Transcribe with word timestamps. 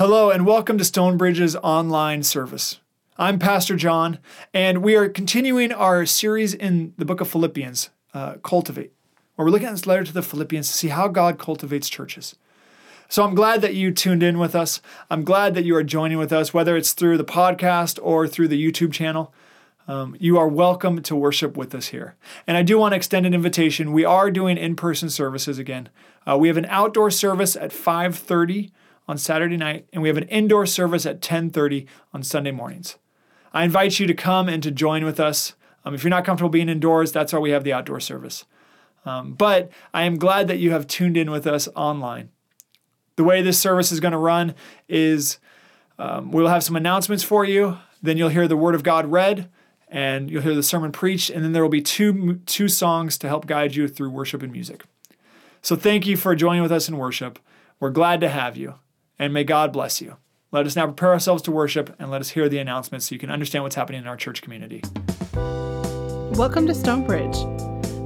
Hello, 0.00 0.30
and 0.30 0.46
welcome 0.46 0.78
to 0.78 0.84
Stonebridge's 0.84 1.56
online 1.56 2.22
service. 2.22 2.80
I'm 3.18 3.38
Pastor 3.38 3.76
John, 3.76 4.18
and 4.54 4.82
we 4.82 4.96
are 4.96 5.10
continuing 5.10 5.72
our 5.72 6.06
series 6.06 6.54
in 6.54 6.94
the 6.96 7.04
book 7.04 7.20
of 7.20 7.28
Philippians, 7.28 7.90
uh, 8.14 8.36
Cultivate, 8.42 8.94
where 9.34 9.44
we're 9.44 9.50
looking 9.50 9.66
at 9.66 9.72
this 9.72 9.86
letter 9.86 10.04
to 10.04 10.12
the 10.14 10.22
Philippians 10.22 10.68
to 10.68 10.72
see 10.72 10.88
how 10.88 11.06
God 11.06 11.38
cultivates 11.38 11.90
churches. 11.90 12.34
So 13.10 13.22
I'm 13.24 13.34
glad 13.34 13.60
that 13.60 13.74
you 13.74 13.90
tuned 13.92 14.22
in 14.22 14.38
with 14.38 14.54
us. 14.54 14.80
I'm 15.10 15.22
glad 15.22 15.54
that 15.54 15.66
you 15.66 15.76
are 15.76 15.84
joining 15.84 16.16
with 16.16 16.32
us, 16.32 16.54
whether 16.54 16.78
it's 16.78 16.94
through 16.94 17.18
the 17.18 17.22
podcast 17.22 17.98
or 18.02 18.26
through 18.26 18.48
the 18.48 18.72
YouTube 18.72 18.94
channel. 18.94 19.34
Um, 19.86 20.16
you 20.18 20.38
are 20.38 20.48
welcome 20.48 21.02
to 21.02 21.14
worship 21.14 21.58
with 21.58 21.74
us 21.74 21.88
here. 21.88 22.16
And 22.46 22.56
I 22.56 22.62
do 22.62 22.78
want 22.78 22.92
to 22.92 22.96
extend 22.96 23.26
an 23.26 23.34
invitation. 23.34 23.92
We 23.92 24.06
are 24.06 24.30
doing 24.30 24.56
in-person 24.56 25.10
services 25.10 25.58
again. 25.58 25.90
Uh, 26.26 26.38
we 26.38 26.48
have 26.48 26.56
an 26.56 26.64
outdoor 26.70 27.10
service 27.10 27.54
at 27.54 27.70
5:30 27.70 28.70
on 29.10 29.18
Saturday 29.18 29.56
night, 29.56 29.86
and 29.92 30.02
we 30.02 30.08
have 30.08 30.16
an 30.16 30.28
indoor 30.28 30.64
service 30.64 31.04
at 31.04 31.20
10:30 31.20 31.84
on 32.14 32.22
Sunday 32.22 32.52
mornings. 32.52 32.96
I 33.52 33.64
invite 33.64 33.98
you 33.98 34.06
to 34.06 34.14
come 34.14 34.48
and 34.48 34.62
to 34.62 34.70
join 34.70 35.04
with 35.04 35.18
us. 35.18 35.54
Um, 35.84 35.94
if 35.94 36.04
you're 36.04 36.10
not 36.10 36.24
comfortable 36.24 36.48
being 36.48 36.68
indoors, 36.68 37.10
that's 37.10 37.32
why 37.32 37.40
we 37.40 37.50
have 37.50 37.64
the 37.64 37.72
outdoor 37.72 37.98
service. 37.98 38.44
Um, 39.04 39.32
but 39.32 39.70
I 39.92 40.04
am 40.04 40.16
glad 40.16 40.46
that 40.46 40.58
you 40.58 40.70
have 40.70 40.86
tuned 40.86 41.16
in 41.16 41.30
with 41.30 41.46
us 41.46 41.68
online. 41.74 42.28
The 43.16 43.24
way 43.24 43.42
this 43.42 43.58
service 43.58 43.90
is 43.90 43.98
going 43.98 44.12
to 44.12 44.18
run 44.18 44.54
is 44.88 45.38
um, 45.98 46.30
we'll 46.30 46.46
have 46.46 46.62
some 46.62 46.76
announcements 46.76 47.24
for 47.24 47.44
you. 47.44 47.78
Then 48.00 48.16
you'll 48.16 48.28
hear 48.28 48.46
the 48.46 48.56
Word 48.56 48.76
of 48.76 48.84
God 48.84 49.10
read, 49.10 49.50
and 49.88 50.30
you'll 50.30 50.42
hear 50.42 50.54
the 50.54 50.62
sermon 50.62 50.92
preached, 50.92 51.30
and 51.30 51.42
then 51.42 51.52
there 51.52 51.62
will 51.62 51.68
be 51.68 51.82
two 51.82 52.36
two 52.46 52.68
songs 52.68 53.18
to 53.18 53.26
help 53.26 53.46
guide 53.46 53.74
you 53.74 53.88
through 53.88 54.10
worship 54.10 54.40
and 54.40 54.52
music. 54.52 54.84
So 55.62 55.74
thank 55.74 56.06
you 56.06 56.16
for 56.16 56.36
joining 56.36 56.62
with 56.62 56.70
us 56.70 56.88
in 56.88 56.96
worship. 56.96 57.40
We're 57.80 57.90
glad 57.90 58.20
to 58.20 58.28
have 58.28 58.56
you 58.56 58.76
and 59.20 59.34
may 59.34 59.44
God 59.44 59.70
bless 59.70 60.00
you. 60.00 60.16
Let 60.50 60.64
us 60.66 60.74
now 60.74 60.86
prepare 60.86 61.10
ourselves 61.10 61.42
to 61.42 61.52
worship 61.52 61.94
and 61.98 62.10
let 62.10 62.22
us 62.22 62.30
hear 62.30 62.48
the 62.48 62.56
announcements 62.56 63.06
so 63.06 63.14
you 63.14 63.18
can 63.18 63.30
understand 63.30 63.62
what's 63.62 63.76
happening 63.76 64.00
in 64.00 64.08
our 64.08 64.16
church 64.16 64.40
community. 64.40 64.82
Welcome 65.34 66.66
to 66.66 66.74
Stonebridge. 66.74 67.36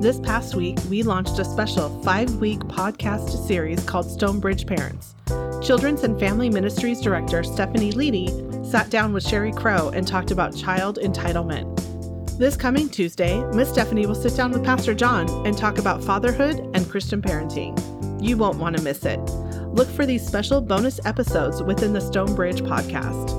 This 0.02 0.18
past 0.18 0.56
week, 0.56 0.76
we 0.90 1.04
launched 1.04 1.38
a 1.38 1.44
special 1.44 2.02
five 2.02 2.34
week 2.36 2.58
podcast 2.62 3.46
series 3.46 3.82
called 3.84 4.10
Stonebridge 4.10 4.66
Parents. 4.66 5.14
Children's 5.62 6.02
and 6.02 6.18
Family 6.18 6.50
Ministries 6.50 7.00
Director 7.00 7.44
Stephanie 7.44 7.92
Leedy 7.92 8.66
sat 8.66 8.90
down 8.90 9.12
with 9.12 9.24
Sherry 9.24 9.52
Crow 9.52 9.90
and 9.90 10.08
talked 10.08 10.32
about 10.32 10.56
child 10.56 10.98
entitlement. 11.00 11.80
This 12.38 12.56
coming 12.56 12.88
Tuesday, 12.88 13.40
Miss 13.52 13.70
Stephanie 13.70 14.06
will 14.06 14.16
sit 14.16 14.36
down 14.36 14.50
with 14.50 14.64
Pastor 14.64 14.94
John 14.94 15.30
and 15.46 15.56
talk 15.56 15.78
about 15.78 16.02
fatherhood 16.02 16.68
and 16.74 16.90
Christian 16.90 17.22
parenting. 17.22 17.80
You 18.20 18.36
won't 18.36 18.58
want 18.58 18.76
to 18.76 18.82
miss 18.82 19.04
it. 19.04 19.20
Look 19.74 19.90
for 19.90 20.06
these 20.06 20.24
special 20.24 20.60
bonus 20.60 21.00
episodes 21.04 21.60
within 21.60 21.92
the 21.92 22.00
Stonebridge 22.00 22.60
podcast. 22.60 23.32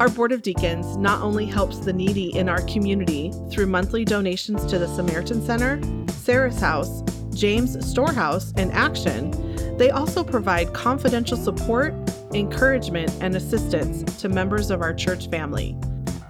Our 0.00 0.08
Board 0.08 0.32
of 0.32 0.40
Deacons 0.40 0.96
not 0.96 1.20
only 1.20 1.44
helps 1.44 1.80
the 1.80 1.92
needy 1.92 2.34
in 2.34 2.48
our 2.48 2.62
community 2.62 3.30
through 3.50 3.66
monthly 3.66 4.06
donations 4.06 4.64
to 4.64 4.78
the 4.78 4.88
Samaritan 4.88 5.44
Center, 5.44 5.78
Sarah's 6.10 6.58
House, 6.58 7.02
James 7.34 7.86
Storehouse, 7.86 8.54
and 8.56 8.72
Action, 8.72 9.76
they 9.76 9.90
also 9.90 10.24
provide 10.24 10.72
confidential 10.72 11.36
support, 11.36 11.92
encouragement, 12.32 13.12
and 13.20 13.36
assistance 13.36 14.10
to 14.22 14.30
members 14.30 14.70
of 14.70 14.80
our 14.80 14.94
church 14.94 15.28
family. 15.28 15.76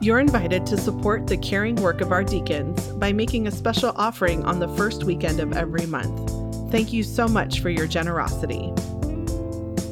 You're 0.01 0.19
invited 0.19 0.67
to 0.67 0.77
support 0.77 1.29
the 1.29 1.37
caring 1.37 1.77
work 1.77 2.01
of 2.01 2.11
our 2.11 2.25
deacons 2.25 2.89
by 2.95 3.13
making 3.13 3.47
a 3.47 3.53
special 3.53 3.93
offering 3.95 4.43
on 4.43 4.59
the 4.59 4.69
first 4.71 5.05
weekend 5.05 5.39
of 5.39 5.53
every 5.53 5.87
month. 5.87 6.44
Thank 6.75 6.93
you 6.93 7.05
so 7.05 7.29
much 7.29 7.61
for 7.61 7.71
your 7.71 7.87
generosity. 7.87 8.73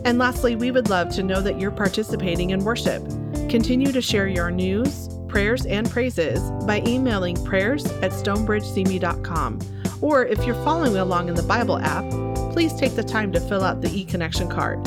And 0.05 0.19
lastly, 0.19 0.57
we 0.57 0.73
would 0.73 0.91
love 0.91 1.11
to 1.11 1.23
know 1.23 1.41
that 1.41 1.61
you're 1.61 1.71
participating 1.71 2.51
in 2.51 2.65
worship. 2.65 3.05
Continue 3.49 3.93
to 3.93 4.03
share 4.03 4.27
your 4.27 4.51
news, 4.51 5.09
prayers, 5.29 5.65
and 5.65 5.89
praises 5.89 6.41
by 6.67 6.83
emailing 6.85 7.37
prayers 7.45 7.87
at 7.87 8.11
stonebridgesimi.com. 8.11 9.61
Or 10.01 10.27
if 10.27 10.45
you're 10.45 10.61
following 10.65 10.97
along 10.97 11.29
in 11.29 11.37
the 11.37 11.45
Bible 11.45 11.79
app, 11.79 12.03
please 12.53 12.75
take 12.75 12.97
the 12.97 13.05
time 13.05 13.31
to 13.31 13.39
fill 13.39 13.63
out 13.63 13.81
the 13.81 13.97
e 13.97 14.05
connection 14.05 14.49
card. 14.49 14.85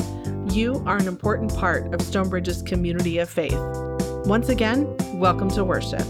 You 0.52 0.82
are 0.84 0.98
an 0.98 1.08
important 1.08 1.56
part 1.56 1.94
of 1.94 2.02
Stonebridge's 2.02 2.60
community 2.60 3.16
of 3.20 3.30
faith. 3.30 3.58
Once 4.26 4.50
again, 4.50 4.86
welcome 5.18 5.48
to 5.52 5.64
worship. 5.64 6.06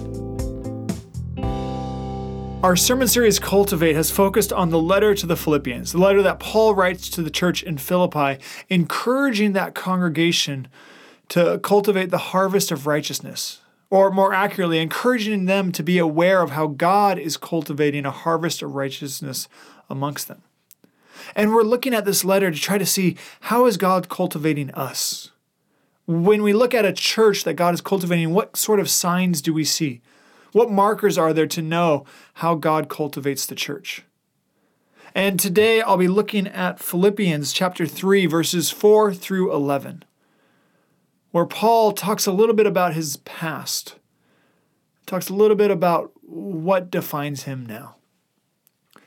Our 2.67 2.75
sermon 2.75 3.07
series 3.07 3.39
Cultivate 3.39 3.95
has 3.95 4.11
focused 4.11 4.53
on 4.53 4.71
the 4.71 4.81
letter 4.81 5.15
to 5.15 5.25
the 5.25 5.37
Philippians, 5.37 5.93
the 5.93 5.99
letter 5.99 6.21
that 6.23 6.41
Paul 6.41 6.75
writes 6.75 7.09
to 7.11 7.23
the 7.23 7.31
church 7.31 7.63
in 7.63 7.79
Philippi, 7.79 8.43
encouraging 8.69 9.53
that 9.53 9.77
congregation 9.77 10.67
to 11.29 11.61
cultivate 11.63 12.11
the 12.11 12.19
harvest 12.19 12.73
of 12.73 12.85
righteousness, 12.85 13.61
or 13.89 14.11
more 14.11 14.35
accurately, 14.35 14.81
encouraging 14.81 15.45
them 15.45 15.71
to 15.71 15.85
be 15.85 15.99
aware 15.99 16.43
of 16.43 16.51
how 16.51 16.67
God 16.67 17.21
is 17.21 17.37
cultivating 17.37 18.05
a 18.05 18.11
harvest 18.11 18.63
of 18.63 18.75
righteousness 18.75 19.47
amongst 19.89 20.27
them. 20.27 20.43
And 21.37 21.55
we're 21.55 21.63
looking 21.63 21.95
at 21.95 22.05
this 22.05 22.25
letter 22.25 22.51
to 22.51 22.59
try 22.59 22.79
to 22.79 22.85
see 22.85 23.17
how 23.43 23.67
is 23.67 23.77
God 23.77 24.09
cultivating 24.09 24.73
us? 24.73 25.31
When 26.09 26.43
we 26.43 26.53
look 26.53 26.75
at 26.75 26.85
a 26.85 26.93
church 26.93 27.45
that 27.45 27.55
God 27.55 27.75
is 27.75 27.81
cultivating, 27.81 28.35
what 28.35 28.57
sort 28.57 28.81
of 28.81 28.91
signs 28.91 29.41
do 29.41 29.55
we 29.55 29.63
see? 29.63 30.01
What 30.57 30.71
markers 30.71 31.19
are 31.19 31.35
there 31.35 31.47
to 31.49 31.61
know 31.61 32.07
how 32.37 32.55
God 32.55 32.89
cultivates 32.89 33.45
the 33.45 33.55
church? 33.55 34.05
And 35.15 35.39
today 35.39 35.83
I'll 35.83 35.99
be 35.99 36.09
looking 36.09 36.47
at 36.47 36.79
Philippians 36.79 37.53
chapter 37.53 37.85
3, 37.85 38.25
verses 38.25 38.71
4 38.71 39.13
through 39.13 39.53
11, 39.53 40.03
where 41.31 41.45
Paul 41.45 41.93
talks 41.93 42.25
a 42.25 42.33
little 42.33 42.55
bit 42.55 42.67
about 42.67 42.95
his 42.95 43.19
past, 43.19 43.97
talks 45.05 45.29
a 45.29 45.35
little 45.35 45.59
bit 45.59 45.71
about 45.71 46.13
what 46.23 46.91
defines 46.91 47.43
him 47.43 47.67
now. 47.67 47.97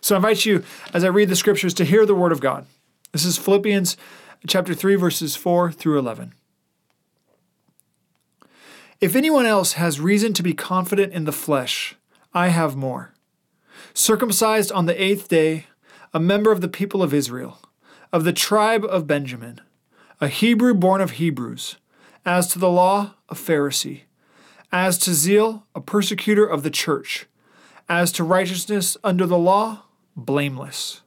So 0.02 0.14
I 0.14 0.18
invite 0.18 0.46
you, 0.46 0.64
as 0.94 1.04
I 1.04 1.08
read 1.08 1.30
the 1.30 1.36
scriptures, 1.36 1.74
to 1.74 1.84
hear 1.84 2.06
the 2.06 2.14
word 2.14 2.32
of 2.32 2.42
God. 2.42 2.68
This 3.12 3.26
is 3.26 3.40
Philippians 3.40 3.98
chapter 4.46 4.76
3, 4.76 4.94
verses 4.94 5.36
4 5.36 5.72
through 5.72 5.98
11. 5.98 6.36
If 9.02 9.16
anyone 9.16 9.46
else 9.46 9.74
has 9.74 10.02
reason 10.02 10.34
to 10.34 10.44
be 10.44 10.54
confident 10.54 11.14
in 11.14 11.24
the 11.24 11.32
flesh, 11.32 11.96
I 12.34 12.50
have 12.50 12.76
more. 12.76 13.14
Circumcised 13.94 14.74
on 14.74 14.88
the 14.88 15.02
eighth 15.02 15.30
day, 15.30 15.68
a 16.14 16.20
member 16.20 16.52
of 16.52 16.60
the 16.60 16.68
people 16.68 17.02
of 17.02 17.14
Israel, 17.14 17.60
of 18.12 18.26
the 18.26 18.34
tribe 18.34 18.84
of 18.84 19.08
Benjamin, 19.08 19.62
a 20.20 20.28
Hebrew 20.28 20.74
born 20.74 21.00
of 21.00 21.12
Hebrews, 21.12 21.78
as 22.26 22.48
to 22.48 22.60
the 22.60 22.70
law, 22.70 23.16
a 23.30 23.36
Pharisee, 23.36 24.02
as 24.70 24.98
to 24.98 25.14
zeal, 25.14 25.66
a 25.74 25.80
persecutor 25.80 26.46
of 26.46 26.64
the 26.64 26.70
church, 26.70 27.26
as 27.88 28.12
to 28.12 28.26
righteousness 28.26 28.98
under 29.02 29.26
the 29.26 29.38
law, 29.38 29.84
blameless. 30.18 31.04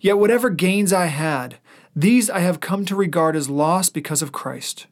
Yet 0.00 0.16
whatever 0.16 0.48
gains 0.48 0.90
I 0.90 1.06
had, 1.06 1.58
these 1.94 2.30
I 2.30 2.38
have 2.38 2.60
come 2.60 2.86
to 2.86 2.96
regard 2.96 3.36
as 3.36 3.50
loss 3.50 3.90
because 3.90 4.22
of 4.22 4.32
Christ. 4.32 4.86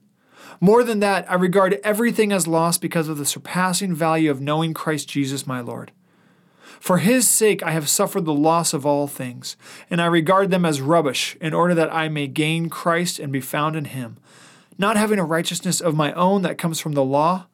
More 0.62 0.84
than 0.84 1.00
that, 1.00 1.30
I 1.30 1.36
regard 1.36 1.80
everything 1.82 2.32
as 2.32 2.46
loss 2.46 2.76
because 2.76 3.08
of 3.08 3.16
the 3.16 3.24
surpassing 3.24 3.94
value 3.94 4.30
of 4.30 4.42
knowing 4.42 4.74
Christ 4.74 5.08
Jesus 5.08 5.46
my 5.46 5.60
Lord. 5.60 5.90
For 6.78 6.98
his 6.98 7.26
sake 7.26 7.62
I 7.62 7.70
have 7.70 7.88
suffered 7.88 8.26
the 8.26 8.34
loss 8.34 8.74
of 8.74 8.84
all 8.84 9.06
things, 9.06 9.56
and 9.88 10.02
I 10.02 10.06
regard 10.06 10.50
them 10.50 10.66
as 10.66 10.82
rubbish, 10.82 11.34
in 11.40 11.54
order 11.54 11.74
that 11.74 11.92
I 11.92 12.10
may 12.10 12.26
gain 12.26 12.68
Christ 12.68 13.18
and 13.18 13.32
be 13.32 13.40
found 13.40 13.74
in 13.74 13.86
him, 13.86 14.18
not 14.76 14.98
having 14.98 15.18
a 15.18 15.24
righteousness 15.24 15.80
of 15.80 15.94
my 15.94 16.12
own 16.12 16.42
that 16.42 16.58
comes 16.58 16.78
from 16.78 16.92
the 16.92 17.04
law, 17.04 17.46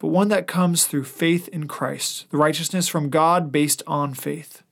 but 0.00 0.08
one 0.08 0.28
that 0.28 0.48
comes 0.48 0.86
through 0.86 1.04
faith 1.04 1.46
in 1.48 1.68
Christ, 1.68 2.28
the 2.30 2.38
righteousness 2.38 2.88
from 2.88 3.08
God 3.08 3.52
based 3.52 3.84
on 3.86 4.14
faith. 4.14 4.64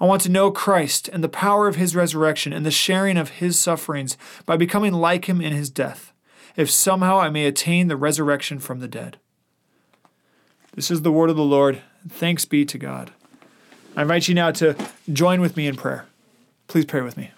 I 0.00 0.04
want 0.04 0.22
to 0.22 0.28
know 0.28 0.50
Christ 0.50 1.08
and 1.08 1.22
the 1.22 1.28
power 1.28 1.68
of 1.68 1.76
his 1.76 1.94
resurrection 1.94 2.52
and 2.52 2.66
the 2.66 2.72
sharing 2.72 3.16
of 3.16 3.30
his 3.30 3.56
sufferings 3.56 4.16
by 4.46 4.56
becoming 4.56 4.92
like 4.92 5.28
him 5.28 5.40
in 5.40 5.52
his 5.52 5.70
death 5.70 6.11
if 6.56 6.70
somehow 6.70 7.18
I 7.18 7.30
may 7.30 7.46
attain 7.46 7.88
the 7.88 7.96
resurrection 7.96 8.58
from 8.58 8.80
the 8.80 8.88
dead. 8.88 9.18
This 10.74 10.90
is 10.90 11.02
the 11.02 11.12
word 11.12 11.30
of 11.30 11.36
the 11.36 11.44
Lord. 11.44 11.82
Thanks 12.08 12.44
be 12.44 12.64
to 12.64 12.78
God. 12.78 13.12
I 13.96 14.02
invite 14.02 14.28
you 14.28 14.34
now 14.34 14.50
to 14.52 14.74
join 15.12 15.40
with 15.40 15.56
me 15.56 15.66
in 15.66 15.76
prayer. 15.76 16.06
Please 16.66 16.86
pray 16.86 17.02
with 17.02 17.16
me. 17.16 17.30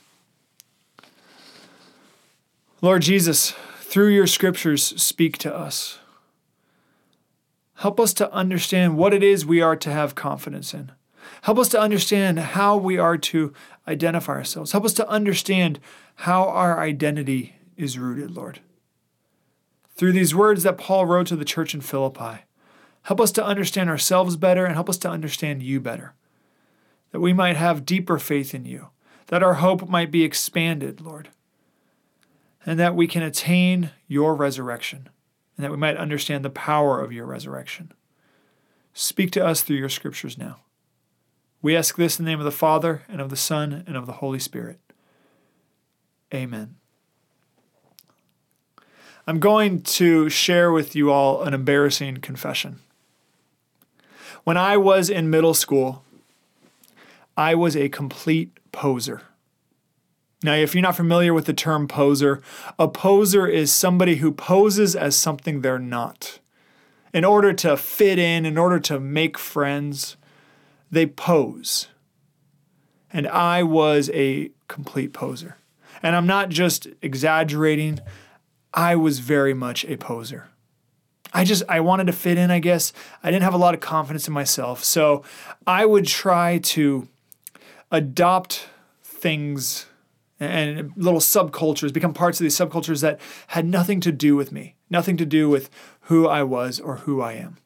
Lord 2.81 3.03
Jesus, 3.03 3.55
through 3.81 4.09
your 4.09 4.27
scriptures, 4.27 4.85
speak 5.03 5.39
to 5.39 5.55
us. 5.55 5.99
Help 7.77 7.99
us 7.99 8.15
to 8.15 8.33
understand 8.33 8.97
what 8.97 9.13
it 9.13 9.23
is 9.23 9.45
we 9.45 9.61
are 9.61 9.77
to 9.77 9.91
have 9.91 10.15
confidence 10.15 10.73
in. 10.73 10.93
Help 11.43 11.59
us 11.59 11.69
to 11.71 11.81
understand 11.81 12.39
how 12.39 12.77
we 12.77 12.99
are 12.99 13.19
to 13.19 13.53
identify 13.89 14.35
ourselves. 14.35 14.73
Help 14.73 14.85
us 14.85 14.93
to 14.95 15.09
understand 15.09 15.81
how 16.17 16.45
our 16.45 16.79
identity 16.79 17.57
is 17.77 17.99
rooted, 17.99 18.31
Lord 18.31 18.61
through 19.94 20.12
these 20.12 20.35
words 20.35 20.62
that 20.62 20.79
Paul 20.79 21.06
wrote 21.06 21.26
to 21.29 21.37
the 21.37 21.44
church 21.44 21.75
in 21.75 21.81
Philippi. 21.81 22.44
Help 23.02 23.20
us 23.20 23.32
to 23.32 23.44
understand 23.44 23.91
ourselves 23.91 24.37
better 24.37 24.64
and 24.64 24.75
help 24.75 24.88
us 24.88 24.99
to 24.99 25.11
understand 25.11 25.62
you 25.62 25.81
better. 25.81 26.14
That 27.12 27.20
we 27.20 27.32
might 27.32 27.56
have 27.56 27.87
deeper 27.87 28.19
faith 28.19 28.55
in 28.55 28.64
you, 28.64 28.88
that 29.26 29.43
our 29.43 29.55
hope 29.55 29.88
might 29.88 30.11
be 30.11 30.25
expanded, 30.25 31.00
Lord. 31.00 31.29
and 32.67 32.79
that 32.79 32.94
we 32.94 33.06
can 33.06 33.23
attain 33.23 33.91
your 34.08 34.35
resurrection, 34.35 35.08
and 35.56 35.64
that 35.64 35.70
we 35.70 35.76
might 35.76 35.96
understand 35.96 36.44
the 36.44 36.50
power 36.50 37.00
of 37.00 37.12
your 37.12 37.26
resurrection. 37.26 37.93
Speak 38.93 39.31
to 39.32 39.44
us 39.44 39.62
through 39.62 39.76
your 39.76 39.88
scriptures 39.88 40.38
now. 40.38 40.61
We 41.61 41.76
ask 41.76 41.96
this 41.96 42.19
in 42.19 42.25
the 42.25 42.31
name 42.31 42.41
of 42.41 42.44
the 42.44 42.50
Father, 42.50 43.02
and 43.08 43.20
of 43.20 43.31
the 43.31 43.37
Son, 43.37 43.85
and 43.87 43.96
of 43.96 44.06
the 44.06 44.12
Holy 44.14 44.38
Spirit. 44.38 44.81
Amen. 46.32 46.76
I'm 49.26 49.41
going 49.41 49.81
to 49.82 50.29
share 50.29 50.71
with 50.71 50.94
you 50.94 51.11
all 51.11 51.43
an 51.43 51.55
embarrassing 51.55 52.19
confession. 52.19 52.81
When 54.44 54.59
I 54.59 54.76
was 54.76 55.09
in 55.09 55.31
middle 55.31 55.55
school, 55.55 56.05
I 57.37 57.55
was 57.55 57.75
a 57.75 57.88
complete 57.88 58.50
poser. 58.71 59.23
Now, 60.43 60.53
if 60.53 60.75
you're 60.75 60.82
not 60.82 60.97
familiar 60.97 61.32
with 61.32 61.47
the 61.47 61.55
term 61.55 61.88
poser, 61.88 62.43
a 62.79 62.87
poser 62.87 63.47
is 63.47 63.73
somebody 63.73 64.17
who 64.17 64.31
poses 64.31 64.94
as 64.94 65.17
something 65.17 65.62
they're 65.62 65.79
not. 65.79 66.38
In 67.15 67.25
order 67.25 67.55
to 67.55 67.79
fit 67.79 68.19
in, 68.19 68.44
in 68.44 68.59
order 68.59 68.79
to 68.81 69.00
make 69.00 69.38
friends, 69.38 70.19
they 70.91 71.06
pose. 71.06 71.88
And 73.11 73.27
I 73.29 73.62
was 73.62 74.11
a 74.12 74.50
complete 74.69 75.15
poser. 75.15 75.56
And 76.03 76.15
I'm 76.15 76.27
not 76.27 76.50
just 76.50 76.88
exaggerating, 77.00 78.00
I 78.75 78.97
was 78.97 79.21
very 79.21 79.55
much 79.55 79.85
a 79.85 79.97
poser. 79.97 80.49
I 81.32 81.44
just 81.44 81.62
I 81.69 81.81
wanted 81.81 82.06
to 82.09 82.12
fit 82.12 82.37
in, 82.37 82.50
I 82.50 82.59
guess. 82.59 82.93
I 83.23 83.31
didn't 83.31 83.44
have 83.44 83.55
a 83.55 83.59
lot 83.59 83.75
of 83.75 83.81
confidence 83.81 84.29
in 84.29 84.35
myself. 84.35 84.85
So 84.85 85.23
I 85.67 85.87
would 85.87 86.06
try 86.06 86.59
to 86.59 87.09
adopt 87.91 88.69
things 89.03 89.87
and 90.41 90.93
little 90.97 91.21
subcultures, 91.21 91.93
become 91.93 92.12
parts 92.12 92.41
of 92.41 92.44
these 92.44 92.56
subcultures 92.56 93.00
that 93.03 93.21
had 93.49 93.65
nothing 93.65 94.00
to 94.00 94.12
do 94.12 94.37
with 94.37 94.53
me, 94.53 94.75
nothing 94.91 95.17
to 95.17 95.25
do 95.25 95.49
with 95.49 95.70
who 96.03 96.27
I 96.27 96.43
was 96.43 96.81
or 96.81 96.97
who 96.97 97.23
I 97.23 97.35
am. 97.35 97.59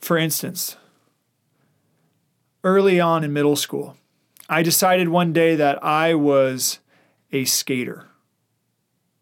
For 0.00 0.16
instance, 0.16 0.76
early 2.64 3.00
on 3.00 3.24
in 3.24 3.32
middle 3.32 3.56
school, 3.56 3.96
I 4.48 4.62
decided 4.62 5.08
one 5.08 5.32
day 5.32 5.56
that 5.56 5.82
I 5.84 6.14
was 6.14 6.78
a 7.32 7.44
skater. 7.44 8.07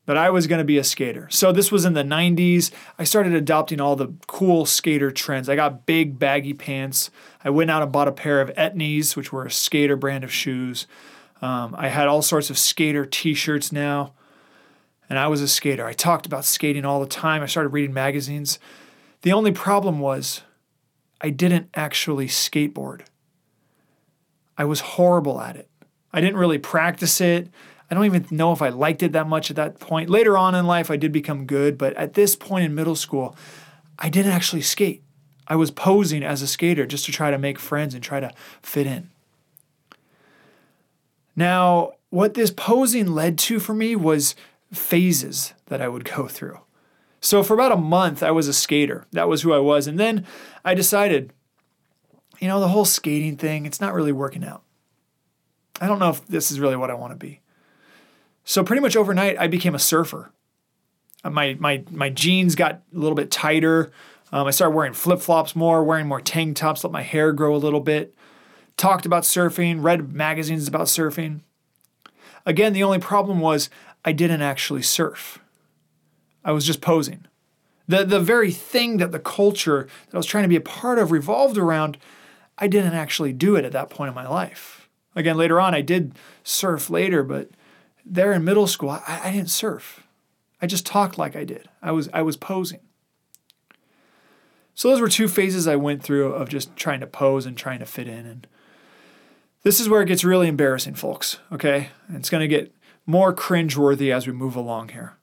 That 0.06 0.16
I 0.16 0.30
was 0.30 0.46
going 0.46 0.60
to 0.60 0.64
be 0.64 0.78
a 0.78 0.84
skater. 0.84 1.26
So 1.30 1.50
this 1.50 1.72
was 1.72 1.84
in 1.84 1.94
the 1.94 2.04
90s. 2.04 2.70
I 2.96 3.02
started 3.02 3.34
adopting 3.34 3.80
all 3.80 3.96
the 3.96 4.14
cool 4.28 4.64
skater 4.64 5.10
trends. 5.10 5.48
I 5.48 5.56
got 5.56 5.84
big 5.84 6.18
baggy 6.18 6.54
pants. 6.54 7.10
I 7.44 7.50
went 7.50 7.72
out 7.72 7.82
and 7.82 7.90
bought 7.90 8.06
a 8.06 8.12
pair 8.12 8.40
of 8.40 8.54
Etnies, 8.54 9.16
which 9.16 9.32
were 9.32 9.44
a 9.44 9.50
skater 9.50 9.96
brand 9.96 10.22
of 10.22 10.32
shoes. 10.32 10.86
Um, 11.42 11.74
I 11.76 11.88
had 11.88 12.06
all 12.06 12.22
sorts 12.22 12.50
of 12.50 12.58
skater 12.58 13.04
T-shirts 13.04 13.72
now, 13.72 14.14
and 15.10 15.18
I 15.18 15.26
was 15.26 15.42
a 15.42 15.48
skater. 15.48 15.84
I 15.84 15.92
talked 15.92 16.24
about 16.24 16.44
skating 16.44 16.84
all 16.84 17.00
the 17.00 17.06
time. 17.06 17.42
I 17.42 17.46
started 17.46 17.70
reading 17.70 17.92
magazines. 17.92 18.58
The 19.22 19.32
only 19.32 19.52
problem 19.52 19.98
was 19.98 20.42
I 21.20 21.30
didn't 21.30 21.68
actually 21.74 22.28
skateboard. 22.28 23.02
I 24.56 24.64
was 24.64 24.80
horrible 24.80 25.40
at 25.40 25.56
it. 25.56 25.68
I 26.12 26.20
didn't 26.20 26.38
really 26.38 26.58
practice 26.58 27.20
it. 27.20 27.48
I 27.90 27.94
don't 27.94 28.04
even 28.04 28.26
know 28.30 28.52
if 28.52 28.62
I 28.62 28.68
liked 28.68 29.02
it 29.02 29.12
that 29.12 29.28
much 29.28 29.50
at 29.50 29.56
that 29.56 29.78
point. 29.78 30.10
Later 30.10 30.36
on 30.36 30.54
in 30.54 30.66
life, 30.66 30.90
I 30.90 30.96
did 30.96 31.12
become 31.12 31.46
good, 31.46 31.78
but 31.78 31.94
at 31.94 32.14
this 32.14 32.34
point 32.34 32.64
in 32.64 32.74
middle 32.74 32.96
school, 32.96 33.36
I 33.98 34.08
didn't 34.08 34.32
actually 34.32 34.62
skate. 34.62 35.02
I 35.46 35.56
was 35.56 35.70
posing 35.70 36.24
as 36.24 36.42
a 36.42 36.46
skater 36.46 36.86
just 36.86 37.04
to 37.06 37.12
try 37.12 37.30
to 37.30 37.38
make 37.38 37.58
friends 37.58 37.94
and 37.94 38.02
try 38.02 38.18
to 38.18 38.32
fit 38.60 38.86
in. 38.86 39.10
Now, 41.36 41.92
what 42.10 42.34
this 42.34 42.50
posing 42.50 43.06
led 43.08 43.38
to 43.40 43.60
for 43.60 43.74
me 43.74 43.94
was 43.94 44.34
phases 44.72 45.54
that 45.66 45.80
I 45.80 45.88
would 45.88 46.04
go 46.04 46.26
through. 46.26 46.60
So, 47.20 47.42
for 47.42 47.54
about 47.54 47.72
a 47.72 47.76
month, 47.76 48.22
I 48.22 48.30
was 48.30 48.48
a 48.48 48.52
skater. 48.52 49.06
That 49.12 49.28
was 49.28 49.42
who 49.42 49.52
I 49.52 49.58
was. 49.58 49.86
And 49.86 49.98
then 49.98 50.26
I 50.64 50.74
decided, 50.74 51.32
you 52.40 52.48
know, 52.48 52.60
the 52.60 52.68
whole 52.68 52.84
skating 52.84 53.36
thing, 53.36 53.66
it's 53.66 53.80
not 53.80 53.94
really 53.94 54.12
working 54.12 54.44
out. 54.44 54.62
I 55.80 55.86
don't 55.86 55.98
know 55.98 56.10
if 56.10 56.26
this 56.26 56.50
is 56.50 56.58
really 56.58 56.76
what 56.76 56.90
I 56.90 56.94
want 56.94 57.12
to 57.12 57.18
be. 57.18 57.40
So 58.46 58.62
pretty 58.62 58.80
much 58.80 58.96
overnight, 58.96 59.38
I 59.38 59.48
became 59.48 59.74
a 59.74 59.78
surfer. 59.78 60.30
Uh, 61.24 61.30
my 61.30 61.56
my 61.58 61.82
my 61.90 62.08
jeans 62.08 62.54
got 62.54 62.74
a 62.94 62.98
little 62.98 63.16
bit 63.16 63.30
tighter. 63.30 63.90
Um, 64.32 64.46
I 64.46 64.52
started 64.52 64.74
wearing 64.74 64.92
flip 64.92 65.20
flops 65.20 65.56
more, 65.56 65.84
wearing 65.84 66.06
more 66.06 66.20
tank 66.20 66.56
tops, 66.56 66.84
let 66.84 66.92
my 66.92 67.02
hair 67.02 67.32
grow 67.32 67.54
a 67.54 67.58
little 67.58 67.80
bit. 67.80 68.14
Talked 68.76 69.04
about 69.04 69.24
surfing, 69.24 69.82
read 69.82 70.12
magazines 70.12 70.68
about 70.68 70.86
surfing. 70.86 71.40
Again, 72.44 72.72
the 72.72 72.84
only 72.84 73.00
problem 73.00 73.40
was 73.40 73.68
I 74.04 74.12
didn't 74.12 74.42
actually 74.42 74.82
surf. 74.82 75.40
I 76.44 76.52
was 76.52 76.64
just 76.64 76.80
posing. 76.80 77.26
The, 77.88 78.04
the 78.04 78.20
very 78.20 78.52
thing 78.52 78.98
that 78.98 79.10
the 79.10 79.18
culture 79.18 79.88
that 80.06 80.14
I 80.14 80.16
was 80.16 80.26
trying 80.26 80.44
to 80.44 80.48
be 80.48 80.56
a 80.56 80.60
part 80.60 80.98
of 80.98 81.10
revolved 81.10 81.58
around, 81.58 81.98
I 82.58 82.68
didn't 82.68 82.94
actually 82.94 83.32
do 83.32 83.56
it 83.56 83.64
at 83.64 83.72
that 83.72 83.90
point 83.90 84.08
in 84.08 84.14
my 84.14 84.28
life. 84.28 84.88
Again, 85.16 85.36
later 85.36 85.60
on, 85.60 85.74
I 85.74 85.80
did 85.80 86.16
surf 86.44 86.90
later, 86.90 87.22
but 87.22 87.50
there 88.06 88.32
in 88.32 88.44
middle 88.44 88.66
school, 88.66 88.90
I, 88.90 89.20
I 89.24 89.30
didn't 89.32 89.50
surf. 89.50 90.06
I 90.62 90.66
just 90.66 90.86
talked 90.86 91.18
like 91.18 91.36
I 91.36 91.44
did. 91.44 91.68
I 91.82 91.90
was 91.92 92.08
I 92.12 92.22
was 92.22 92.36
posing. 92.36 92.80
So 94.74 94.90
those 94.90 95.00
were 95.00 95.08
two 95.08 95.28
phases 95.28 95.66
I 95.66 95.76
went 95.76 96.02
through 96.02 96.32
of 96.32 96.48
just 96.48 96.76
trying 96.76 97.00
to 97.00 97.06
pose 97.06 97.46
and 97.46 97.56
trying 97.56 97.78
to 97.78 97.86
fit 97.86 98.08
in. 98.08 98.26
And 98.26 98.46
this 99.62 99.80
is 99.80 99.88
where 99.88 100.02
it 100.02 100.06
gets 100.06 100.22
really 100.22 100.48
embarrassing, 100.48 100.94
folks. 100.94 101.38
Okay, 101.50 101.88
it's 102.12 102.30
going 102.30 102.42
to 102.42 102.48
get 102.48 102.74
more 103.06 103.34
cringeworthy 103.34 104.12
as 104.12 104.26
we 104.26 104.32
move 104.32 104.54
along 104.54 104.90
here. 104.90 105.16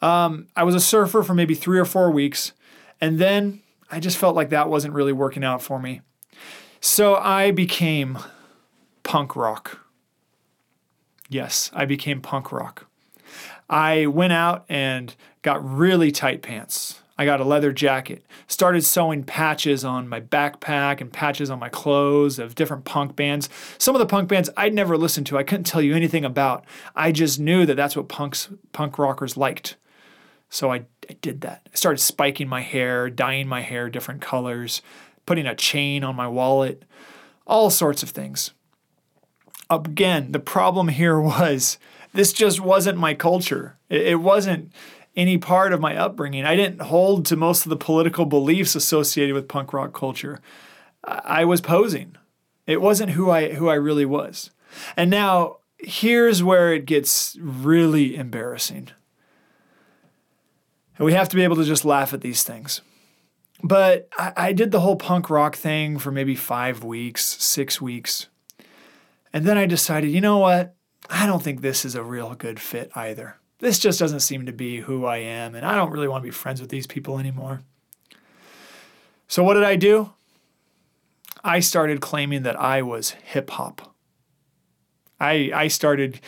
Um, 0.00 0.48
I 0.56 0.64
was 0.64 0.74
a 0.74 0.80
surfer 0.80 1.22
for 1.22 1.34
maybe 1.34 1.54
three 1.54 1.78
or 1.78 1.84
four 1.84 2.10
weeks, 2.10 2.52
and 3.00 3.18
then 3.18 3.60
I 3.90 4.00
just 4.00 4.16
felt 4.16 4.34
like 4.34 4.50
that 4.50 4.68
wasn't 4.68 4.94
really 4.94 5.12
working 5.12 5.44
out 5.44 5.62
for 5.62 5.78
me. 5.78 6.00
So 6.80 7.16
I 7.16 7.50
became 7.50 8.18
punk 9.02 9.36
rock. 9.36 9.85
Yes, 11.28 11.70
I 11.74 11.84
became 11.84 12.20
punk 12.20 12.52
rock. 12.52 12.86
I 13.68 14.06
went 14.06 14.32
out 14.32 14.64
and 14.68 15.14
got 15.42 15.64
really 15.64 16.12
tight 16.12 16.42
pants. 16.42 17.02
I 17.18 17.24
got 17.24 17.40
a 17.40 17.44
leather 17.44 17.72
jacket, 17.72 18.26
started 18.46 18.84
sewing 18.84 19.24
patches 19.24 19.86
on 19.86 20.06
my 20.06 20.20
backpack 20.20 21.00
and 21.00 21.10
patches 21.10 21.48
on 21.48 21.58
my 21.58 21.70
clothes 21.70 22.38
of 22.38 22.54
different 22.54 22.84
punk 22.84 23.16
bands. 23.16 23.48
Some 23.78 23.94
of 23.94 24.00
the 24.00 24.06
punk 24.06 24.28
bands 24.28 24.50
I'd 24.54 24.74
never 24.74 24.98
listened 24.98 25.26
to, 25.28 25.38
I 25.38 25.42
couldn't 25.42 25.64
tell 25.64 25.80
you 25.80 25.94
anything 25.94 26.26
about. 26.26 26.66
I 26.94 27.12
just 27.12 27.40
knew 27.40 27.64
that 27.64 27.74
that's 27.74 27.96
what 27.96 28.08
punks, 28.08 28.50
punk 28.72 28.98
rockers 28.98 29.36
liked. 29.36 29.76
So 30.50 30.70
I, 30.70 30.84
I 31.08 31.14
did 31.22 31.40
that. 31.40 31.66
I 31.72 31.76
started 31.76 31.98
spiking 31.98 32.48
my 32.48 32.60
hair, 32.60 33.08
dyeing 33.08 33.48
my 33.48 33.62
hair 33.62 33.88
different 33.88 34.20
colors, 34.20 34.82
putting 35.24 35.46
a 35.46 35.54
chain 35.54 36.04
on 36.04 36.16
my 36.16 36.28
wallet, 36.28 36.84
all 37.46 37.70
sorts 37.70 38.02
of 38.02 38.10
things. 38.10 38.52
Again, 39.70 40.32
the 40.32 40.40
problem 40.40 40.88
here 40.88 41.20
was 41.20 41.78
this 42.12 42.32
just 42.32 42.60
wasn't 42.60 42.98
my 42.98 43.14
culture. 43.14 43.76
It, 43.88 44.20
wasn't 44.20 44.72
any 45.14 45.38
part 45.38 45.72
of 45.72 45.80
my 45.80 45.96
upbringing. 45.96 46.44
I 46.44 46.56
didn't 46.56 46.82
hold 46.82 47.26
to 47.26 47.36
most 47.36 47.64
of 47.64 47.70
the 47.70 47.76
political 47.76 48.26
beliefs 48.26 48.74
associated 48.74 49.34
with 49.34 49.48
punk 49.48 49.72
rock 49.72 49.92
culture. 49.92 50.40
I 51.04 51.44
was 51.44 51.60
posing. 51.60 52.16
It 52.66 52.80
wasn't 52.80 53.12
who 53.12 53.30
I 53.30 53.54
who 53.54 53.68
I 53.68 53.74
really 53.74 54.04
was. 54.04 54.50
And 54.96 55.10
now 55.10 55.58
here's 55.78 56.42
where 56.42 56.72
it 56.72 56.84
gets 56.84 57.36
really 57.40 58.16
embarrassing. 58.16 58.88
And 60.98 61.06
we 61.06 61.12
have 61.12 61.28
to 61.28 61.36
be 61.36 61.44
able 61.44 61.56
to 61.56 61.64
just 61.64 61.84
laugh 61.84 62.12
at 62.12 62.22
these 62.22 62.42
things. 62.42 62.80
But 63.62 64.08
I, 64.18 64.32
I 64.36 64.52
did 64.52 64.70
the 64.70 64.80
whole 64.80 64.96
punk 64.96 65.30
rock 65.30 65.54
thing 65.54 65.98
for 65.98 66.10
maybe 66.10 66.34
five 66.34 66.82
weeks, 66.82 67.24
six 67.24 67.80
weeks. 67.80 68.28
And 69.36 69.44
then 69.44 69.58
I 69.58 69.66
decided, 69.66 70.12
you 70.12 70.22
know 70.22 70.38
what? 70.38 70.74
I 71.10 71.26
don't 71.26 71.42
think 71.42 71.60
this 71.60 71.84
is 71.84 71.94
a 71.94 72.02
real 72.02 72.34
good 72.34 72.58
fit 72.58 72.90
either. 72.94 73.36
This 73.58 73.78
just 73.78 73.98
doesn't 73.98 74.20
seem 74.20 74.46
to 74.46 74.52
be 74.52 74.80
who 74.80 75.04
I 75.04 75.18
am, 75.18 75.54
and 75.54 75.62
I 75.62 75.74
don't 75.74 75.90
really 75.90 76.08
want 76.08 76.22
to 76.22 76.26
be 76.26 76.30
friends 76.30 76.58
with 76.58 76.70
these 76.70 76.86
people 76.86 77.18
anymore. 77.18 77.60
So, 79.28 79.42
what 79.42 79.52
did 79.52 79.64
I 79.64 79.76
do? 79.76 80.10
I 81.44 81.60
started 81.60 82.00
claiming 82.00 82.44
that 82.44 82.58
I 82.58 82.80
was 82.80 83.10
hip 83.10 83.50
hop. 83.50 83.94
I, 85.20 85.50
I 85.54 85.68
started 85.68 86.18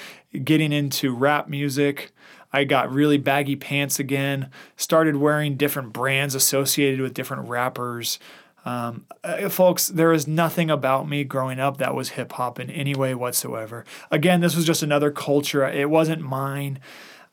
getting 0.44 0.70
into 0.70 1.14
rap 1.14 1.48
music. 1.48 2.12
I 2.52 2.64
got 2.64 2.92
really 2.92 3.16
baggy 3.16 3.56
pants 3.56 3.98
again, 3.98 4.50
started 4.76 5.16
wearing 5.16 5.56
different 5.56 5.94
brands 5.94 6.34
associated 6.34 7.00
with 7.00 7.14
different 7.14 7.48
rappers. 7.48 8.18
Um, 8.68 9.06
uh, 9.24 9.48
folks, 9.48 9.88
there 9.88 10.12
is 10.12 10.28
nothing 10.28 10.68
about 10.68 11.08
me 11.08 11.24
growing 11.24 11.58
up 11.58 11.78
that 11.78 11.94
was 11.94 12.10
hip 12.10 12.32
hop 12.32 12.60
in 12.60 12.68
any 12.68 12.94
way 12.94 13.14
whatsoever. 13.14 13.86
Again, 14.10 14.42
this 14.42 14.54
was 14.54 14.66
just 14.66 14.82
another 14.82 15.10
culture. 15.10 15.66
It 15.66 15.88
wasn't 15.88 16.20
mine. 16.20 16.78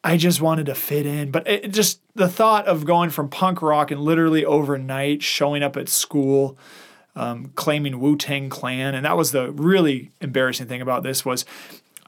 I 0.01 0.15
just 0.15 0.39
wanted 0.39 0.67
to 0.67 0.75
fit 0.75 1.05
in. 1.05 1.31
But 1.31 1.45
it 1.45 1.73
just 1.73 1.99
the 2.15 2.29
thought 2.29 2.67
of 2.67 2.85
going 2.85 3.09
from 3.09 3.27
punk 3.27 3.61
rock 3.61 3.91
and 3.91 3.99
literally 3.99 4.45
overnight 4.45 5.21
showing 5.23 5.61
up 5.61 5.75
at 5.75 5.89
school, 5.89 6.57
um, 7.17 7.51
claiming 7.55 7.99
Wu 7.99 8.15
Tang 8.15 8.47
Clan, 8.47 8.95
and 8.95 9.05
that 9.05 9.17
was 9.17 9.33
the 9.33 9.51
really 9.51 10.11
embarrassing 10.21 10.67
thing 10.67 10.81
about 10.81 11.03
this 11.03 11.25
was 11.25 11.43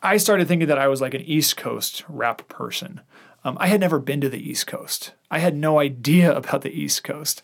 I 0.02 0.16
started 0.16 0.48
thinking 0.48 0.70
that 0.70 0.80
I 0.80 0.88
was 0.88 1.02
like 1.02 1.14
an 1.14 1.22
East 1.22 1.58
Coast 1.58 2.06
rap 2.08 2.48
person. 2.48 3.02
Um, 3.44 3.58
I 3.60 3.68
had 3.68 3.82
never 3.82 4.00
been 4.00 4.22
to 4.22 4.30
the 4.30 4.50
East 4.50 4.68
Coast. 4.68 5.12
I 5.30 5.40
had 5.40 5.54
no 5.54 5.80
idea 5.80 6.34
about 6.36 6.62
the 6.62 6.72
East 6.72 7.04
Coast. 7.04 7.42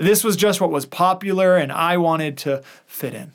This 0.00 0.24
was 0.24 0.36
just 0.36 0.60
what 0.60 0.70
was 0.70 0.86
popular, 0.86 1.56
and 1.56 1.72
I 1.72 1.96
wanted 1.96 2.36
to 2.38 2.62
fit 2.86 3.14
in. 3.14 3.32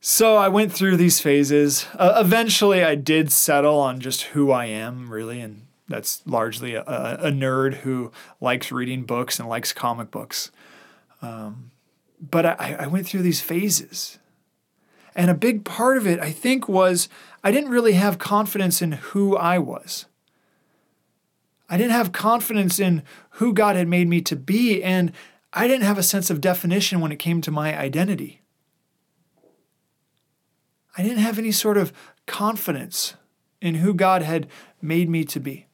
So 0.00 0.36
I 0.36 0.48
went 0.48 0.72
through 0.72 0.98
these 0.98 1.20
phases. 1.20 1.86
Uh, 1.94 2.16
eventually, 2.18 2.84
I 2.84 2.94
did 2.94 3.32
settle 3.32 3.78
on 3.78 4.00
just 4.00 4.22
who 4.22 4.50
I 4.50 4.66
am, 4.66 5.10
really, 5.10 5.40
and 5.40 5.66
that's 5.88 6.22
largely 6.26 6.74
a, 6.74 6.82
a 6.82 7.30
nerd 7.30 7.76
who 7.76 8.12
likes 8.40 8.70
reading 8.70 9.04
books 9.04 9.38
and 9.38 9.48
likes 9.48 9.72
comic 9.72 10.10
books. 10.10 10.50
Um, 11.22 11.70
but 12.20 12.44
I, 12.44 12.76
I 12.80 12.86
went 12.86 13.06
through 13.06 13.22
these 13.22 13.40
phases. 13.40 14.18
And 15.16 15.30
a 15.30 15.34
big 15.34 15.64
part 15.64 15.96
of 15.96 16.06
it, 16.06 16.20
I 16.20 16.32
think, 16.32 16.68
was 16.68 17.08
I 17.42 17.50
didn't 17.50 17.70
really 17.70 17.92
have 17.92 18.18
confidence 18.18 18.82
in 18.82 18.92
who 18.92 19.36
I 19.36 19.58
was. 19.58 20.06
I 21.68 21.76
didn't 21.76 21.92
have 21.92 22.12
confidence 22.12 22.78
in 22.78 23.02
who 23.30 23.52
God 23.52 23.76
had 23.76 23.88
made 23.88 24.08
me 24.08 24.20
to 24.22 24.36
be, 24.36 24.82
and 24.82 25.12
I 25.52 25.66
didn't 25.66 25.84
have 25.84 25.98
a 25.98 26.02
sense 26.02 26.30
of 26.30 26.40
definition 26.40 27.00
when 27.00 27.12
it 27.12 27.18
came 27.18 27.40
to 27.40 27.50
my 27.50 27.78
identity. 27.78 28.42
I 30.96 31.02
didn't 31.02 31.18
have 31.18 31.38
any 31.38 31.52
sort 31.52 31.76
of 31.76 31.92
confidence 32.26 33.14
in 33.60 33.76
who 33.76 33.94
God 33.94 34.22
had 34.22 34.46
made 34.80 35.08
me 35.08 35.24
to 35.24 35.40
be. 35.40 35.66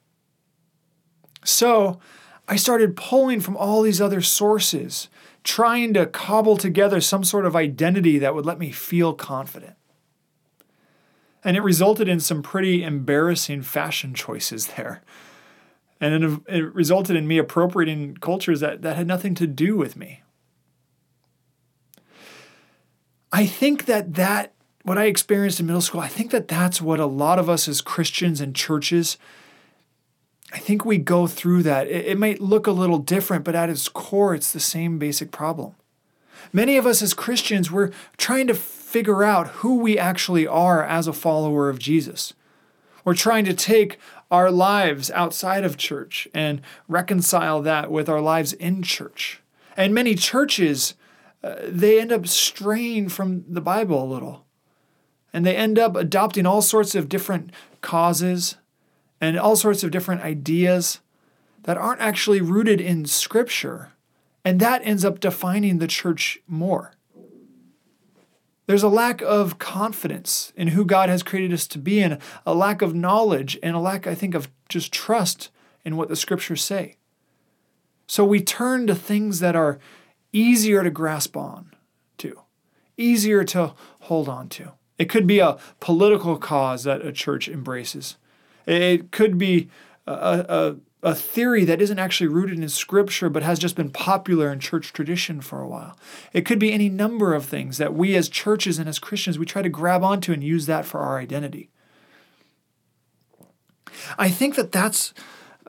So 1.43 1.99
I 2.47 2.55
started 2.55 2.95
pulling 2.95 3.41
from 3.41 3.57
all 3.57 3.81
these 3.81 4.01
other 4.01 4.21
sources, 4.21 5.09
trying 5.43 5.93
to 5.93 6.05
cobble 6.05 6.57
together 6.57 7.01
some 7.01 7.23
sort 7.23 7.45
of 7.45 7.55
identity 7.55 8.17
that 8.19 8.35
would 8.35 8.45
let 8.45 8.59
me 8.59 8.71
feel 8.71 9.13
confident. 9.13 9.75
And 11.43 11.57
it 11.57 11.61
resulted 11.61 12.07
in 12.07 12.19
some 12.19 12.43
pretty 12.43 12.83
embarrassing 12.83 13.63
fashion 13.63 14.13
choices 14.13 14.67
there. 14.77 15.01
And 16.01 16.23
it, 16.23 16.39
it 16.49 16.75
resulted 16.75 17.15
in 17.15 17.27
me 17.27 17.37
appropriating 17.37 18.17
cultures 18.17 18.59
that, 18.59 18.81
that 18.81 18.97
had 18.97 19.07
nothing 19.07 19.35
to 19.35 19.47
do 19.47 19.77
with 19.77 19.95
me. 19.95 20.21
I 23.31 23.45
think 23.45 23.85
that 23.85 24.15
that 24.15 24.53
what 24.83 24.97
I 24.97 25.05
experienced 25.05 25.59
in 25.59 25.67
middle 25.67 25.81
school, 25.81 26.01
I 26.01 26.09
think 26.09 26.31
that 26.31 26.49
that's 26.49 26.81
what 26.81 26.99
a 26.99 27.05
lot 27.05 27.39
of 27.39 27.49
us 27.49 27.67
as 27.67 27.79
Christians 27.79 28.41
and 28.41 28.55
churches 28.55 29.17
I 30.53 30.59
think 30.59 30.83
we 30.83 30.97
go 30.97 31.27
through 31.27 31.63
that. 31.63 31.87
It, 31.87 32.07
it 32.07 32.17
might 32.17 32.41
look 32.41 32.67
a 32.67 32.71
little 32.71 32.97
different, 32.97 33.45
but 33.45 33.55
at 33.55 33.69
its 33.69 33.87
core, 33.87 34.35
it's 34.35 34.51
the 34.51 34.59
same 34.59 34.99
basic 34.99 35.31
problem. 35.31 35.75
Many 36.51 36.77
of 36.77 36.85
us 36.85 37.01
as 37.01 37.13
Christians, 37.13 37.71
we're 37.71 37.91
trying 38.17 38.47
to 38.47 38.53
figure 38.53 39.23
out 39.23 39.47
who 39.47 39.77
we 39.77 39.97
actually 39.97 40.45
are 40.45 40.83
as 40.83 41.07
a 41.07 41.13
follower 41.13 41.69
of 41.69 41.79
Jesus. 41.79 42.33
We're 43.03 43.15
trying 43.15 43.45
to 43.45 43.53
take 43.53 43.97
our 44.29 44.51
lives 44.51 45.11
outside 45.11 45.63
of 45.63 45.77
church 45.77 46.27
and 46.33 46.61
reconcile 46.87 47.61
that 47.61 47.91
with 47.91 48.07
our 48.07 48.21
lives 48.21 48.53
in 48.53 48.83
church. 48.83 49.41
And 49.75 49.93
many 49.93 50.15
churches, 50.15 50.95
uh, 51.43 51.55
they 51.67 51.99
end 51.99 52.11
up 52.11 52.27
straying 52.27 53.09
from 53.09 53.43
the 53.47 53.61
Bible 53.61 54.03
a 54.03 54.05
little. 54.05 54.45
And 55.33 55.45
they 55.45 55.55
end 55.55 55.79
up 55.79 55.95
adopting 55.95 56.45
all 56.45 56.61
sorts 56.61 56.93
of 56.95 57.09
different 57.09 57.51
causes 57.81 58.57
and 59.19 59.37
all 59.37 59.55
sorts 59.55 59.83
of 59.83 59.91
different 59.91 60.21
ideas 60.21 60.99
that 61.63 61.77
aren't 61.77 62.01
actually 62.01 62.41
rooted 62.41 62.81
in 62.81 63.05
Scripture. 63.05 63.93
And 64.43 64.59
that 64.59 64.81
ends 64.83 65.05
up 65.05 65.19
defining 65.19 65.77
the 65.77 65.87
church 65.87 66.39
more. 66.47 66.93
There's 68.71 68.83
a 68.83 68.87
lack 68.87 69.21
of 69.21 69.59
confidence 69.59 70.53
in 70.55 70.69
who 70.69 70.85
God 70.85 71.09
has 71.09 71.23
created 71.23 71.51
us 71.51 71.67
to 71.67 71.77
be, 71.77 72.01
and 72.01 72.19
a 72.45 72.53
lack 72.53 72.81
of 72.81 72.95
knowledge, 72.95 73.59
and 73.61 73.75
a 73.75 73.79
lack, 73.79 74.07
I 74.07 74.15
think, 74.15 74.33
of 74.33 74.49
just 74.69 74.93
trust 74.93 75.49
in 75.83 75.97
what 75.97 76.07
the 76.07 76.15
scriptures 76.15 76.63
say. 76.63 76.95
So 78.07 78.23
we 78.23 78.39
turn 78.39 78.87
to 78.87 78.95
things 78.95 79.41
that 79.41 79.57
are 79.57 79.77
easier 80.31 80.83
to 80.83 80.89
grasp 80.89 81.35
on 81.35 81.73
to, 82.19 82.43
easier 82.95 83.43
to 83.43 83.73
hold 84.03 84.29
on 84.29 84.47
to. 84.47 84.71
It 84.97 85.09
could 85.09 85.27
be 85.27 85.39
a 85.39 85.57
political 85.81 86.37
cause 86.37 86.85
that 86.85 87.05
a 87.05 87.11
church 87.11 87.49
embraces. 87.49 88.15
It 88.65 89.11
could 89.11 89.37
be 89.37 89.69
a, 90.07 90.11
a, 91.03 91.11
a 91.11 91.15
theory 91.15 91.65
that 91.65 91.81
isn't 91.81 91.99
actually 91.99 92.27
rooted 92.27 92.59
in 92.59 92.69
scripture 92.69 93.29
but 93.29 93.43
has 93.43 93.59
just 93.59 93.75
been 93.75 93.89
popular 93.89 94.51
in 94.51 94.59
church 94.59 94.93
tradition 94.93 95.41
for 95.41 95.61
a 95.61 95.67
while. 95.67 95.97
It 96.33 96.45
could 96.45 96.59
be 96.59 96.71
any 96.71 96.89
number 96.89 97.33
of 97.33 97.45
things 97.45 97.77
that 97.77 97.93
we 97.93 98.15
as 98.15 98.29
churches 98.29 98.79
and 98.79 98.87
as 98.87 98.99
Christians 98.99 99.39
we 99.39 99.45
try 99.45 99.61
to 99.61 99.69
grab 99.69 100.03
onto 100.03 100.33
and 100.33 100.43
use 100.43 100.65
that 100.65 100.85
for 100.85 100.99
our 100.99 101.19
identity. 101.19 101.69
I 104.17 104.29
think 104.29 104.55
that 104.55 104.71
that's 104.71 105.13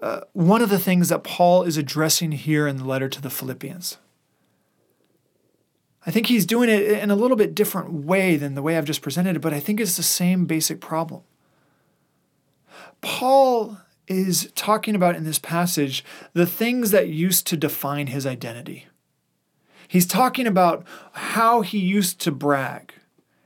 uh, 0.00 0.22
one 0.32 0.62
of 0.62 0.70
the 0.70 0.78
things 0.78 1.08
that 1.10 1.24
Paul 1.24 1.62
is 1.62 1.76
addressing 1.76 2.32
here 2.32 2.66
in 2.66 2.76
the 2.76 2.84
letter 2.84 3.08
to 3.08 3.20
the 3.20 3.30
Philippians. 3.30 3.98
I 6.04 6.10
think 6.10 6.26
he's 6.26 6.46
doing 6.46 6.68
it 6.68 6.82
in 6.82 7.10
a 7.10 7.16
little 7.16 7.36
bit 7.36 7.54
different 7.54 7.92
way 7.92 8.36
than 8.36 8.54
the 8.54 8.62
way 8.62 8.76
I've 8.76 8.84
just 8.84 9.02
presented 9.02 9.36
it, 9.36 9.42
but 9.42 9.54
I 9.54 9.60
think 9.60 9.80
it's 9.80 9.96
the 9.96 10.02
same 10.02 10.46
basic 10.46 10.80
problem. 10.80 11.22
Paul 13.00 13.78
is 14.18 14.50
talking 14.54 14.94
about 14.94 15.16
in 15.16 15.24
this 15.24 15.38
passage 15.38 16.04
the 16.32 16.46
things 16.46 16.90
that 16.90 17.08
used 17.08 17.46
to 17.48 17.56
define 17.56 18.08
his 18.08 18.26
identity. 18.26 18.86
He's 19.88 20.06
talking 20.06 20.46
about 20.46 20.86
how 21.12 21.60
he 21.60 21.78
used 21.78 22.20
to 22.20 22.30
brag. 22.30 22.94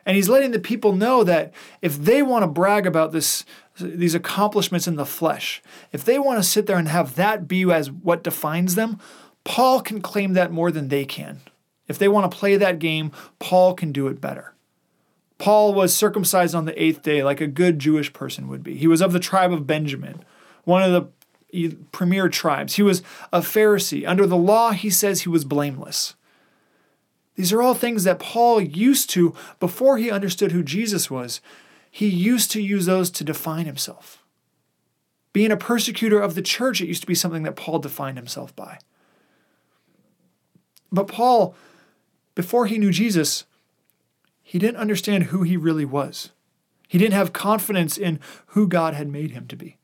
And 0.04 0.14
he's 0.14 0.28
letting 0.28 0.52
the 0.52 0.61
people 0.61 0.92
know 0.92 1.25
that 1.25 1.52
if 1.82 1.99
they 1.99 2.23
want 2.23 2.44
to 2.44 2.46
brag 2.46 2.87
about 2.87 3.11
this, 3.11 3.44
these 3.80 4.14
accomplishments 4.14 4.87
in 4.87 4.94
the 4.94 5.04
flesh, 5.04 5.61
if 5.90 6.04
they 6.04 6.18
want 6.20 6.38
to 6.38 6.49
sit 6.49 6.66
there 6.66 6.78
and 6.78 6.87
have 6.87 7.16
that 7.16 7.49
be 7.49 7.64
as 7.73 7.90
what 7.90 8.23
defines 8.23 8.76
them, 8.76 9.00
Paul 9.42 9.80
can 9.80 10.00
claim 10.00 10.35
that 10.35 10.52
more 10.52 10.70
than 10.70 10.88
they 10.88 11.04
can. 11.04 11.40
If 11.88 11.99
they 11.99 12.08
want 12.08 12.30
to 12.30 12.37
play 12.37 12.56
that 12.56 12.78
game, 12.78 13.11
Paul 13.40 13.75
can 13.75 13.90
do 13.90 14.06
it 14.06 14.20
better. 14.20 14.54
Paul 15.38 15.75
was 15.75 15.94
circumcised 15.94 16.54
on 16.54 16.64
the 16.64 16.82
eighth 16.82 17.02
day 17.02 17.23
like 17.23 17.40
a 17.40 17.46
good 17.46 17.78
Jewish 17.78 18.12
person 18.12 18.49
would 18.49 18.62
be. 18.62 18.76
He 18.76 18.87
was 18.87 19.02
of 19.02 19.12
the 19.12 19.20
tribe 19.20 19.52
of 19.52 19.66
Benjamin, 19.66 20.25
one 20.66 20.82
of 20.82 20.92
the 21.52 21.76
premier 21.92 22.28
tribes. 22.28 22.75
He 22.75 22.82
was 22.82 23.02
a 23.32 23.40
Pharisee. 23.40 24.06
Under 24.06 24.26
the 24.26 24.37
law, 24.37 24.73
he 24.73 24.90
says 24.90 25.23
he 25.23 25.30
was 25.30 25.44
blameless. 25.46 26.14
These 27.37 27.52
are 27.52 27.62
all 27.62 27.75
things 27.75 28.04
that 28.04 28.18
Paul 28.18 28.61
used 28.61 29.08
to, 29.11 29.35
before 29.61 29.96
he 29.96 30.11
understood 30.11 30.52
who 30.52 30.62
Jesus 30.62 31.11
was, 31.11 31.40
he 31.90 32.08
used 32.08 32.50
to 32.50 32.61
use 32.61 32.87
those 32.87 33.11
to 33.12 33.25
define 33.25 33.64
himself. 33.66 34.23
Being 35.32 35.52
a 35.52 35.56
persecutor 35.56 36.20
of 36.20 36.35
the 36.35 36.42
church, 36.42 36.80
it 36.80 36.88
used 36.88 37.02
to 37.02 37.06
be 37.06 37.14
something 37.14 37.44
that 37.44 37.56
Paul 37.56 37.78
defined 37.78 38.16
himself 38.16 38.54
by. 38.56 38.78
But 40.90 41.08
Paul, 41.08 41.54
before 42.35 42.66
he 42.66 42.78
knew 42.78 42.90
Jesus, 42.90 43.44
he 44.42 44.58
didn't 44.58 44.78
understand 44.78 45.25
who 45.25 45.42
he 45.42 45.56
really 45.56 45.85
was. 45.85 46.32
He 46.88 46.99
didn't 46.99 47.14
have 47.14 47.32
confidence 47.32 47.96
in 47.96 48.18
who 48.49 48.66
God 48.66 48.94
had 48.94 49.08
made 49.08 49.30
him 49.30 49.46
to 49.49 49.56
be. 49.56 49.76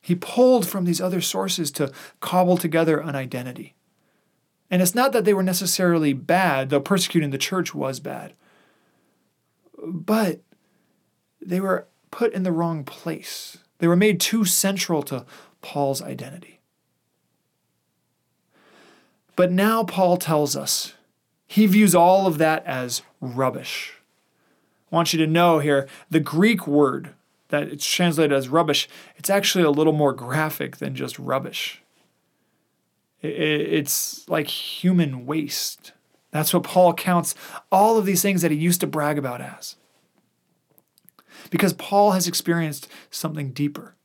He 0.00 0.14
pulled 0.14 0.66
from 0.66 0.84
these 0.84 1.00
other 1.00 1.20
sources 1.20 1.70
to 1.72 1.92
cobble 2.20 2.56
together 2.56 2.98
an 2.98 3.14
identity. 3.14 3.74
And 4.70 4.80
it's 4.80 4.94
not 4.94 5.12
that 5.12 5.24
they 5.24 5.34
were 5.34 5.42
necessarily 5.42 6.12
bad, 6.12 6.70
though 6.70 6.80
persecuting 6.80 7.30
the 7.30 7.38
church 7.38 7.74
was 7.74 8.00
bad, 8.00 8.34
but 9.82 10.40
they 11.40 11.60
were 11.60 11.88
put 12.10 12.32
in 12.32 12.44
the 12.44 12.52
wrong 12.52 12.84
place. 12.84 13.58
They 13.78 13.88
were 13.88 13.96
made 13.96 14.20
too 14.20 14.44
central 14.44 15.02
to 15.04 15.24
Paul's 15.60 16.02
identity. 16.02 16.60
But 19.36 19.50
now 19.50 19.84
Paul 19.84 20.16
tells 20.16 20.56
us 20.56 20.94
he 21.46 21.66
views 21.66 21.94
all 21.94 22.26
of 22.26 22.38
that 22.38 22.64
as 22.66 23.02
rubbish. 23.20 23.94
I 24.90 24.94
want 24.94 25.12
you 25.12 25.18
to 25.18 25.26
know 25.26 25.58
here 25.58 25.88
the 26.10 26.20
Greek 26.20 26.66
word 26.66 27.14
that 27.50 27.68
it's 27.68 27.86
translated 27.86 28.32
as 28.32 28.48
rubbish, 28.48 28.88
it's 29.16 29.30
actually 29.30 29.64
a 29.64 29.70
little 29.70 29.92
more 29.92 30.12
graphic 30.12 30.78
than 30.78 30.94
just 30.94 31.18
rubbish. 31.18 31.82
It's 33.22 34.26
like 34.28 34.48
human 34.48 35.26
waste. 35.26 35.92
That's 36.30 36.54
what 36.54 36.62
Paul 36.62 36.94
counts 36.94 37.34
all 37.70 37.98
of 37.98 38.06
these 38.06 38.22
things 38.22 38.42
that 38.42 38.50
he 38.50 38.56
used 38.56 38.80
to 38.80 38.86
brag 38.86 39.18
about 39.18 39.40
as. 39.40 39.76
Because 41.50 41.72
Paul 41.74 42.12
has 42.12 42.26
experienced 42.26 42.88
something 43.10 43.52
deeper. 43.52 43.96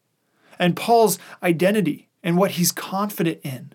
And 0.60 0.76
Paul's 0.76 1.20
identity 1.44 2.10
and 2.24 2.38
what 2.38 2.52
he's 2.52 2.72
confident 2.72 3.40
in, 3.44 3.74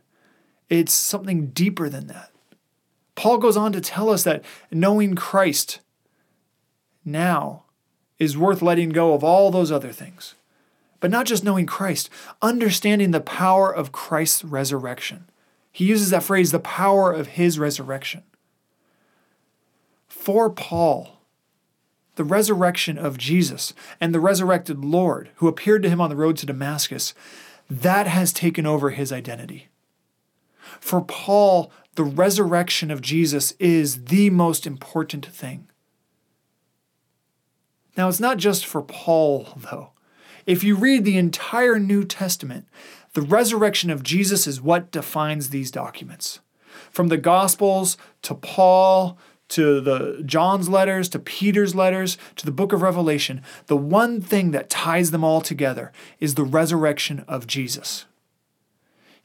it's 0.68 0.92
something 0.92 1.48
deeper 1.48 1.88
than 1.88 2.06
that. 2.08 2.30
Paul 3.14 3.38
goes 3.38 3.56
on 3.56 3.72
to 3.72 3.80
tell 3.80 4.10
us 4.10 4.24
that 4.24 4.44
knowing 4.70 5.14
Christ 5.14 5.80
now 7.04 7.64
is 8.20 8.38
worth 8.38 8.62
letting 8.62 8.90
go 8.90 9.14
of 9.14 9.24
all 9.24 9.50
those 9.50 9.72
other 9.72 9.90
things. 9.90 10.36
But 11.00 11.10
not 11.10 11.26
just 11.26 11.42
knowing 11.42 11.66
Christ, 11.66 12.10
understanding 12.42 13.10
the 13.10 13.20
power 13.20 13.74
of 13.74 13.90
Christ's 13.90 14.44
resurrection. 14.44 15.24
He 15.72 15.86
uses 15.86 16.10
that 16.10 16.22
phrase, 16.22 16.52
the 16.52 16.60
power 16.60 17.10
of 17.10 17.28
his 17.28 17.58
resurrection. 17.58 18.22
For 20.08 20.50
Paul, 20.50 21.20
the 22.16 22.24
resurrection 22.24 22.98
of 22.98 23.16
Jesus 23.16 23.72
and 23.98 24.14
the 24.14 24.20
resurrected 24.20 24.84
Lord 24.84 25.30
who 25.36 25.48
appeared 25.48 25.82
to 25.84 25.88
him 25.88 26.00
on 26.00 26.10
the 26.10 26.16
road 26.16 26.36
to 26.38 26.46
Damascus, 26.46 27.14
that 27.70 28.06
has 28.06 28.32
taken 28.32 28.66
over 28.66 28.90
his 28.90 29.10
identity. 29.10 29.68
For 30.80 31.00
Paul, 31.00 31.72
the 31.94 32.04
resurrection 32.04 32.90
of 32.90 33.00
Jesus 33.00 33.52
is 33.52 34.04
the 34.04 34.28
most 34.28 34.66
important 34.66 35.24
thing. 35.24 35.69
Now, 38.00 38.08
it's 38.08 38.18
not 38.18 38.38
just 38.38 38.64
for 38.64 38.80
Paul, 38.80 39.46
though. 39.54 39.90
If 40.46 40.64
you 40.64 40.74
read 40.74 41.04
the 41.04 41.18
entire 41.18 41.78
New 41.78 42.02
Testament, 42.02 42.66
the 43.12 43.20
resurrection 43.20 43.90
of 43.90 44.02
Jesus 44.02 44.46
is 44.46 44.58
what 44.58 44.90
defines 44.90 45.50
these 45.50 45.70
documents. 45.70 46.40
From 46.90 47.08
the 47.08 47.18
Gospels 47.18 47.98
to 48.22 48.34
Paul 48.34 49.18
to 49.48 49.82
the 49.82 50.22
John's 50.24 50.66
letters 50.70 51.10
to 51.10 51.18
Peter's 51.18 51.74
letters 51.74 52.16
to 52.36 52.46
the 52.46 52.52
book 52.52 52.72
of 52.72 52.80
Revelation, 52.80 53.42
the 53.66 53.76
one 53.76 54.22
thing 54.22 54.52
that 54.52 54.70
ties 54.70 55.10
them 55.10 55.22
all 55.22 55.42
together 55.42 55.92
is 56.20 56.36
the 56.36 56.42
resurrection 56.42 57.22
of 57.28 57.46
Jesus. 57.46 58.06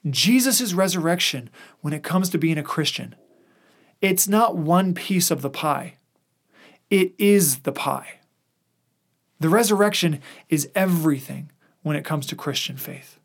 Jesus' 0.10 0.74
resurrection 0.74 1.50
when 1.80 1.94
it 1.94 2.04
comes 2.04 2.30
to 2.32 2.38
being 2.38 2.58
a 2.58 2.62
Christian, 2.62 3.16
it's 4.02 4.28
not 4.28 4.58
one 4.58 4.94
piece 4.94 5.32
of 5.32 5.42
the 5.42 5.50
pie. 5.50 5.96
It 6.90 7.14
is 7.18 7.60
the 7.60 7.72
pie. 7.72 8.20
The 9.40 9.50
resurrection 9.50 10.22
is 10.50 10.70
everything 10.76 11.52
when 11.84 11.96
it 11.96 12.06
comes 12.06 12.26
to 12.28 12.36
Christian 12.36 12.78
faith. 12.78 13.20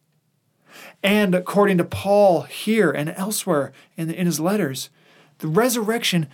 And 1.02 1.34
according 1.34 1.78
to 1.78 1.84
Paul 1.84 2.42
here 2.42 2.90
and 2.90 3.10
elsewhere 3.10 3.72
in, 3.96 4.10
in 4.10 4.26
his 4.26 4.40
letters, 4.40 4.90
the 5.38 5.48
resurrection, 5.48 6.28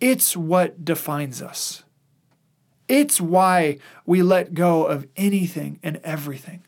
it's 0.00 0.36
what 0.36 0.84
defines 0.84 1.40
us. 1.40 1.84
It's 2.88 3.20
why 3.20 3.78
we 4.04 4.22
let 4.22 4.52
go 4.54 4.84
of 4.84 5.06
anything 5.16 5.78
and 5.82 6.00
everything. 6.02 6.64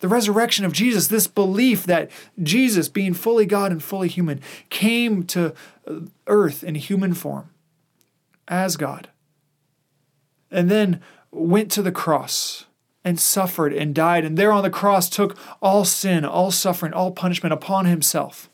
The 0.00 0.08
resurrection 0.08 0.64
of 0.64 0.72
Jesus, 0.72 1.08
this 1.08 1.26
belief 1.26 1.84
that 1.84 2.10
Jesus, 2.42 2.88
being 2.88 3.14
fully 3.14 3.46
God 3.46 3.70
and 3.70 3.82
fully 3.82 4.08
human, 4.08 4.40
came 4.68 5.22
to 5.24 5.54
earth 6.26 6.64
in 6.64 6.74
human 6.74 7.14
form 7.14 7.50
as 8.48 8.76
God. 8.76 9.08
And 10.50 10.70
then 10.70 11.00
went 11.34 11.70
to 11.72 11.82
the 11.82 11.92
cross 11.92 12.66
and 13.04 13.20
suffered 13.20 13.72
and 13.72 13.94
died, 13.94 14.24
and 14.24 14.36
there 14.36 14.52
on 14.52 14.62
the 14.62 14.70
cross 14.70 15.08
took 15.08 15.36
all 15.60 15.84
sin, 15.84 16.24
all 16.24 16.50
suffering, 16.50 16.92
all 16.92 17.10
punishment 17.10 17.52
upon 17.52 17.84
himself. 17.84 18.48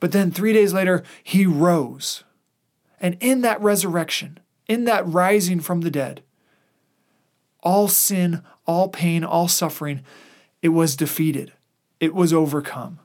But 0.00 0.12
then 0.12 0.30
three 0.30 0.52
days 0.52 0.74
later, 0.74 1.02
he 1.22 1.46
rose. 1.46 2.24
And 3.00 3.16
in 3.20 3.40
that 3.40 3.60
resurrection, 3.60 4.38
in 4.68 4.84
that 4.84 5.06
rising 5.06 5.60
from 5.60 5.80
the 5.80 5.90
dead, 5.90 6.22
all 7.62 7.88
sin, 7.88 8.42
all 8.66 8.88
pain, 8.88 9.24
all 9.24 9.48
suffering, 9.48 10.02
it 10.60 10.68
was 10.70 10.96
defeated. 10.96 11.52
It 12.00 12.14
was 12.14 12.32
overcome. 12.32 13.00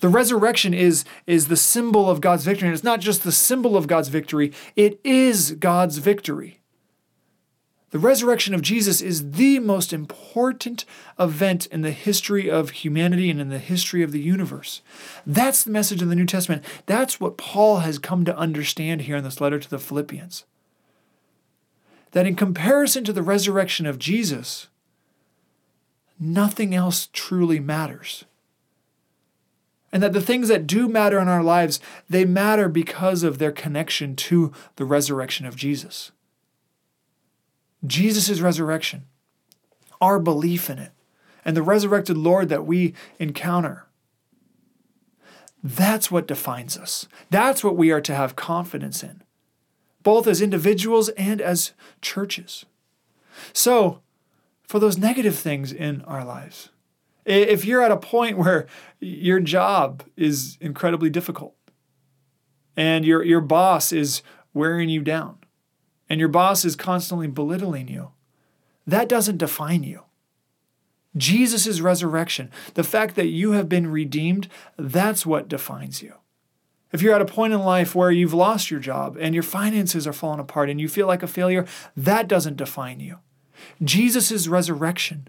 The 0.00 0.08
resurrection 0.08 0.74
is, 0.74 1.04
is 1.26 1.48
the 1.48 1.56
symbol 1.56 2.08
of 2.08 2.20
God's 2.20 2.44
victory. 2.44 2.68
And 2.68 2.74
it's 2.74 2.84
not 2.84 3.00
just 3.00 3.22
the 3.22 3.32
symbol 3.32 3.76
of 3.76 3.86
God's 3.86 4.08
victory, 4.08 4.52
it 4.74 4.98
is 5.04 5.52
God's 5.52 5.98
victory. 5.98 6.59
The 7.90 7.98
resurrection 7.98 8.54
of 8.54 8.62
Jesus 8.62 9.00
is 9.00 9.32
the 9.32 9.58
most 9.58 9.92
important 9.92 10.84
event 11.18 11.66
in 11.66 11.82
the 11.82 11.90
history 11.90 12.48
of 12.48 12.70
humanity 12.70 13.30
and 13.30 13.40
in 13.40 13.48
the 13.48 13.58
history 13.58 14.02
of 14.04 14.12
the 14.12 14.20
universe. 14.20 14.80
That's 15.26 15.64
the 15.64 15.72
message 15.72 16.00
of 16.00 16.08
the 16.08 16.14
New 16.14 16.26
Testament. 16.26 16.64
That's 16.86 17.18
what 17.18 17.36
Paul 17.36 17.78
has 17.78 17.98
come 17.98 18.24
to 18.24 18.36
understand 18.36 19.02
here 19.02 19.16
in 19.16 19.24
this 19.24 19.40
letter 19.40 19.58
to 19.58 19.68
the 19.68 19.78
Philippians. 19.78 20.44
That 22.12 22.26
in 22.26 22.36
comparison 22.36 23.02
to 23.04 23.12
the 23.12 23.22
resurrection 23.22 23.86
of 23.86 23.98
Jesus, 23.98 24.68
nothing 26.18 26.72
else 26.72 27.08
truly 27.12 27.58
matters. 27.58 28.24
And 29.92 30.00
that 30.00 30.12
the 30.12 30.20
things 30.20 30.46
that 30.46 30.68
do 30.68 30.88
matter 30.88 31.18
in 31.18 31.26
our 31.26 31.42
lives, 31.42 31.80
they 32.08 32.24
matter 32.24 32.68
because 32.68 33.24
of 33.24 33.38
their 33.38 33.50
connection 33.50 34.14
to 34.14 34.52
the 34.76 34.84
resurrection 34.84 35.44
of 35.44 35.56
Jesus. 35.56 36.12
Jesus' 37.86 38.40
resurrection, 38.40 39.04
our 40.00 40.18
belief 40.18 40.68
in 40.68 40.78
it, 40.78 40.92
and 41.44 41.56
the 41.56 41.62
resurrected 41.62 42.16
Lord 42.16 42.48
that 42.48 42.66
we 42.66 42.94
encounter. 43.18 43.86
That's 45.62 46.10
what 46.10 46.26
defines 46.26 46.76
us. 46.76 47.06
That's 47.28 47.62
what 47.62 47.76
we 47.76 47.90
are 47.90 48.00
to 48.00 48.14
have 48.14 48.36
confidence 48.36 49.02
in, 49.02 49.22
both 50.02 50.26
as 50.26 50.40
individuals 50.40 51.08
and 51.10 51.40
as 51.40 51.72
churches. 52.00 52.64
So, 53.52 54.00
for 54.62 54.78
those 54.78 54.98
negative 54.98 55.36
things 55.36 55.72
in 55.72 56.02
our 56.02 56.24
lives, 56.24 56.70
if 57.24 57.64
you're 57.64 57.82
at 57.82 57.90
a 57.90 57.96
point 57.96 58.38
where 58.38 58.66
your 59.00 59.40
job 59.40 60.04
is 60.16 60.56
incredibly 60.60 61.10
difficult 61.10 61.54
and 62.76 63.04
your, 63.04 63.22
your 63.22 63.40
boss 63.40 63.92
is 63.92 64.22
wearing 64.54 64.88
you 64.88 65.02
down, 65.02 65.38
and 66.10 66.18
your 66.18 66.28
boss 66.28 66.64
is 66.64 66.76
constantly 66.76 67.28
belittling 67.28 67.88
you, 67.88 68.10
that 68.86 69.08
doesn't 69.08 69.38
define 69.38 69.84
you. 69.84 70.02
Jesus' 71.16 71.80
resurrection, 71.80 72.50
the 72.74 72.84
fact 72.84 73.16
that 73.16 73.28
you 73.28 73.52
have 73.52 73.68
been 73.68 73.86
redeemed, 73.86 74.48
that's 74.76 75.24
what 75.24 75.48
defines 75.48 76.02
you. 76.02 76.14
If 76.92 77.02
you're 77.02 77.14
at 77.14 77.22
a 77.22 77.26
point 77.26 77.52
in 77.52 77.60
life 77.60 77.94
where 77.94 78.10
you've 78.10 78.34
lost 78.34 78.70
your 78.70 78.80
job 78.80 79.16
and 79.20 79.34
your 79.34 79.44
finances 79.44 80.06
are 80.06 80.12
falling 80.12 80.40
apart 80.40 80.68
and 80.68 80.80
you 80.80 80.88
feel 80.88 81.06
like 81.06 81.22
a 81.22 81.28
failure, 81.28 81.66
that 81.96 82.26
doesn't 82.26 82.56
define 82.56 83.00
you. 83.00 83.18
Jesus' 83.82 84.48
resurrection 84.48 85.28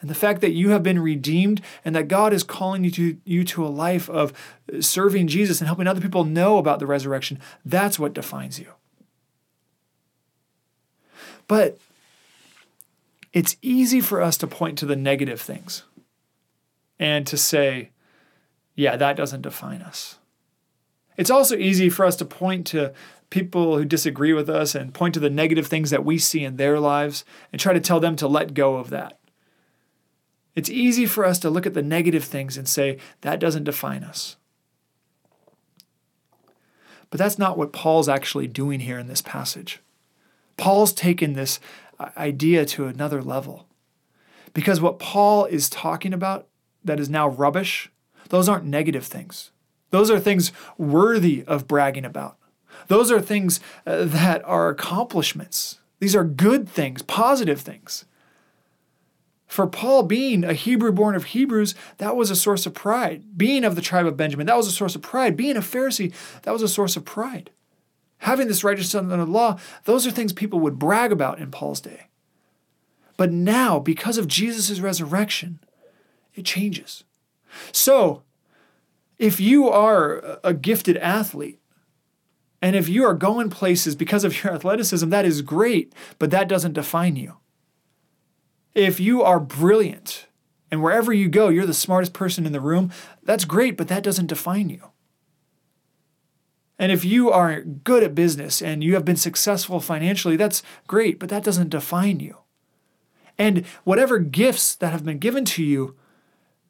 and 0.00 0.10
the 0.10 0.14
fact 0.14 0.42
that 0.42 0.52
you 0.52 0.70
have 0.70 0.82
been 0.82 1.00
redeemed 1.00 1.62
and 1.84 1.94
that 1.96 2.08
God 2.08 2.34
is 2.34 2.42
calling 2.42 2.84
you 2.84 2.90
to, 2.92 3.16
you 3.24 3.44
to 3.44 3.64
a 3.64 3.68
life 3.68 4.10
of 4.10 4.32
serving 4.80 5.28
Jesus 5.28 5.60
and 5.60 5.66
helping 5.66 5.86
other 5.86 6.02
people 6.02 6.24
know 6.24 6.58
about 6.58 6.80
the 6.80 6.86
resurrection, 6.86 7.38
that's 7.64 7.98
what 7.98 8.12
defines 8.12 8.58
you. 8.58 8.72
But 11.48 11.78
it's 13.32 13.56
easy 13.62 14.00
for 14.00 14.20
us 14.20 14.36
to 14.38 14.46
point 14.46 14.78
to 14.78 14.86
the 14.86 14.96
negative 14.96 15.40
things 15.40 15.84
and 16.98 17.26
to 17.26 17.36
say, 17.36 17.90
yeah, 18.74 18.96
that 18.96 19.16
doesn't 19.16 19.42
define 19.42 19.82
us. 19.82 20.18
It's 21.16 21.30
also 21.30 21.56
easy 21.56 21.88
for 21.88 22.04
us 22.04 22.16
to 22.16 22.24
point 22.24 22.66
to 22.68 22.92
people 23.30 23.76
who 23.76 23.84
disagree 23.84 24.32
with 24.32 24.48
us 24.48 24.74
and 24.74 24.94
point 24.94 25.14
to 25.14 25.20
the 25.20 25.30
negative 25.30 25.66
things 25.66 25.90
that 25.90 26.04
we 26.04 26.18
see 26.18 26.44
in 26.44 26.56
their 26.56 26.78
lives 26.78 27.24
and 27.52 27.60
try 27.60 27.72
to 27.72 27.80
tell 27.80 28.00
them 28.00 28.16
to 28.16 28.28
let 28.28 28.54
go 28.54 28.76
of 28.76 28.90
that. 28.90 29.18
It's 30.54 30.70
easy 30.70 31.06
for 31.06 31.24
us 31.24 31.38
to 31.40 31.50
look 31.50 31.66
at 31.66 31.74
the 31.74 31.82
negative 31.82 32.24
things 32.24 32.56
and 32.56 32.68
say, 32.68 32.98
that 33.20 33.40
doesn't 33.40 33.64
define 33.64 34.04
us. 34.04 34.36
But 37.10 37.18
that's 37.18 37.38
not 37.38 37.58
what 37.58 37.72
Paul's 37.72 38.08
actually 38.08 38.46
doing 38.46 38.80
here 38.80 38.98
in 38.98 39.06
this 39.06 39.22
passage. 39.22 39.80
Paul's 40.56 40.92
taken 40.92 41.34
this 41.34 41.60
uh, 41.98 42.10
idea 42.16 42.64
to 42.66 42.86
another 42.86 43.22
level. 43.22 43.66
Because 44.54 44.80
what 44.80 44.98
Paul 44.98 45.44
is 45.46 45.68
talking 45.68 46.12
about 46.12 46.46
that 46.84 47.00
is 47.00 47.10
now 47.10 47.28
rubbish, 47.28 47.90
those 48.30 48.48
aren't 48.48 48.64
negative 48.64 49.04
things. 49.04 49.50
Those 49.90 50.10
are 50.10 50.18
things 50.18 50.52
worthy 50.78 51.44
of 51.46 51.68
bragging 51.68 52.04
about. 52.04 52.38
Those 52.88 53.10
are 53.10 53.20
things 53.20 53.60
uh, 53.86 54.04
that 54.04 54.44
are 54.44 54.68
accomplishments. 54.68 55.78
These 56.00 56.16
are 56.16 56.24
good 56.24 56.68
things, 56.68 57.02
positive 57.02 57.60
things. 57.60 58.04
For 59.46 59.66
Paul, 59.66 60.02
being 60.02 60.44
a 60.44 60.52
Hebrew 60.52 60.92
born 60.92 61.14
of 61.14 61.24
Hebrews, 61.26 61.74
that 61.98 62.16
was 62.16 62.30
a 62.30 62.36
source 62.36 62.66
of 62.66 62.74
pride. 62.74 63.24
Being 63.36 63.64
of 63.64 63.76
the 63.76 63.80
tribe 63.80 64.06
of 64.06 64.16
Benjamin, 64.16 64.46
that 64.46 64.56
was 64.56 64.66
a 64.66 64.72
source 64.72 64.94
of 64.94 65.02
pride. 65.02 65.36
Being 65.36 65.56
a 65.56 65.60
Pharisee, 65.60 66.12
that 66.42 66.52
was 66.52 66.62
a 66.62 66.68
source 66.68 66.96
of 66.96 67.04
pride 67.04 67.50
having 68.26 68.48
this 68.48 68.64
righteousness 68.64 69.00
under 69.00 69.16
the 69.16 69.24
law, 69.24 69.56
those 69.84 70.04
are 70.04 70.10
things 70.10 70.32
people 70.32 70.58
would 70.58 70.80
brag 70.80 71.12
about 71.12 71.38
in 71.38 71.48
Paul's 71.52 71.80
day. 71.80 72.08
But 73.16 73.30
now, 73.30 73.78
because 73.78 74.18
of 74.18 74.26
Jesus' 74.26 74.80
resurrection, 74.80 75.60
it 76.34 76.44
changes. 76.44 77.04
So, 77.70 78.24
if 79.16 79.40
you 79.40 79.68
are 79.68 80.40
a 80.42 80.52
gifted 80.52 80.96
athlete, 80.96 81.60
and 82.60 82.74
if 82.74 82.88
you 82.88 83.04
are 83.04 83.14
going 83.14 83.48
places 83.48 83.94
because 83.94 84.24
of 84.24 84.42
your 84.42 84.52
athleticism, 84.56 85.08
that 85.10 85.24
is 85.24 85.40
great, 85.40 85.92
but 86.18 86.32
that 86.32 86.48
doesn't 86.48 86.72
define 86.72 87.14
you. 87.14 87.36
If 88.74 88.98
you 88.98 89.22
are 89.22 89.38
brilliant 89.38 90.26
and 90.68 90.82
wherever 90.82 91.12
you 91.12 91.28
go, 91.28 91.48
you're 91.48 91.64
the 91.64 91.72
smartest 91.72 92.12
person 92.12 92.44
in 92.44 92.52
the 92.52 92.60
room, 92.60 92.90
that's 93.22 93.44
great, 93.44 93.76
but 93.76 93.86
that 93.86 94.02
doesn't 94.02 94.26
define 94.26 94.68
you. 94.68 94.90
And 96.78 96.92
if 96.92 97.04
you 97.04 97.30
are 97.30 97.62
good 97.62 98.02
at 98.02 98.14
business 98.14 98.60
and 98.60 98.84
you 98.84 98.94
have 98.94 99.04
been 99.04 99.16
successful 99.16 99.80
financially, 99.80 100.36
that's 100.36 100.62
great, 100.86 101.18
but 101.18 101.28
that 101.30 101.44
doesn't 101.44 101.70
define 101.70 102.20
you. 102.20 102.38
And 103.38 103.66
whatever 103.84 104.18
gifts 104.18 104.74
that 104.76 104.92
have 104.92 105.04
been 105.04 105.18
given 105.18 105.44
to 105.46 105.64
you, 105.64 105.96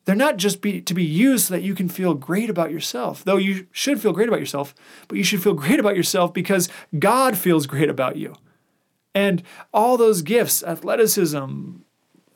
they're 0.05 0.15
not 0.15 0.37
just 0.37 0.61
be, 0.61 0.81
to 0.81 0.95
be 0.95 1.05
used 1.05 1.47
so 1.47 1.55
that 1.55 1.63
you 1.63 1.75
can 1.75 1.89
feel 1.89 2.15
great 2.15 2.49
about 2.49 2.71
yourself, 2.71 3.25
though 3.25 3.37
you 3.37 3.67
should 3.73 4.01
feel 4.01 4.13
great 4.13 4.29
about 4.29 4.41
yourself, 4.41 4.75
but 5.09 5.19
you 5.19 5.25
should 5.25 5.43
feel 5.43 5.55
great 5.55 5.81
about 5.81 5.97
yourself 5.97 6.33
because 6.33 6.69
God 6.99 7.37
feels 7.37 7.67
great 7.67 7.91
about 7.91 8.17
you. 8.17 8.35
And 9.15 9.43
all 9.75 9.97
those 9.97 10.23
gifts 10.23 10.63
athleticism, 10.63 11.79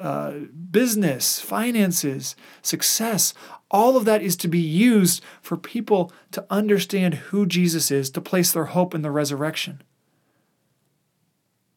uh, 0.00 0.32
business, 0.70 1.40
finances, 1.40 2.34
success 2.62 3.34
all 3.70 3.96
of 3.96 4.04
that 4.04 4.22
is 4.22 4.36
to 4.36 4.48
be 4.48 4.58
used 4.58 5.22
for 5.40 5.56
people 5.56 6.12
to 6.32 6.44
understand 6.50 7.14
who 7.14 7.46
Jesus 7.46 7.90
is, 7.90 8.10
to 8.10 8.20
place 8.20 8.50
their 8.52 8.66
hope 8.66 8.94
in 8.94 9.02
the 9.02 9.10
resurrection. 9.10 9.82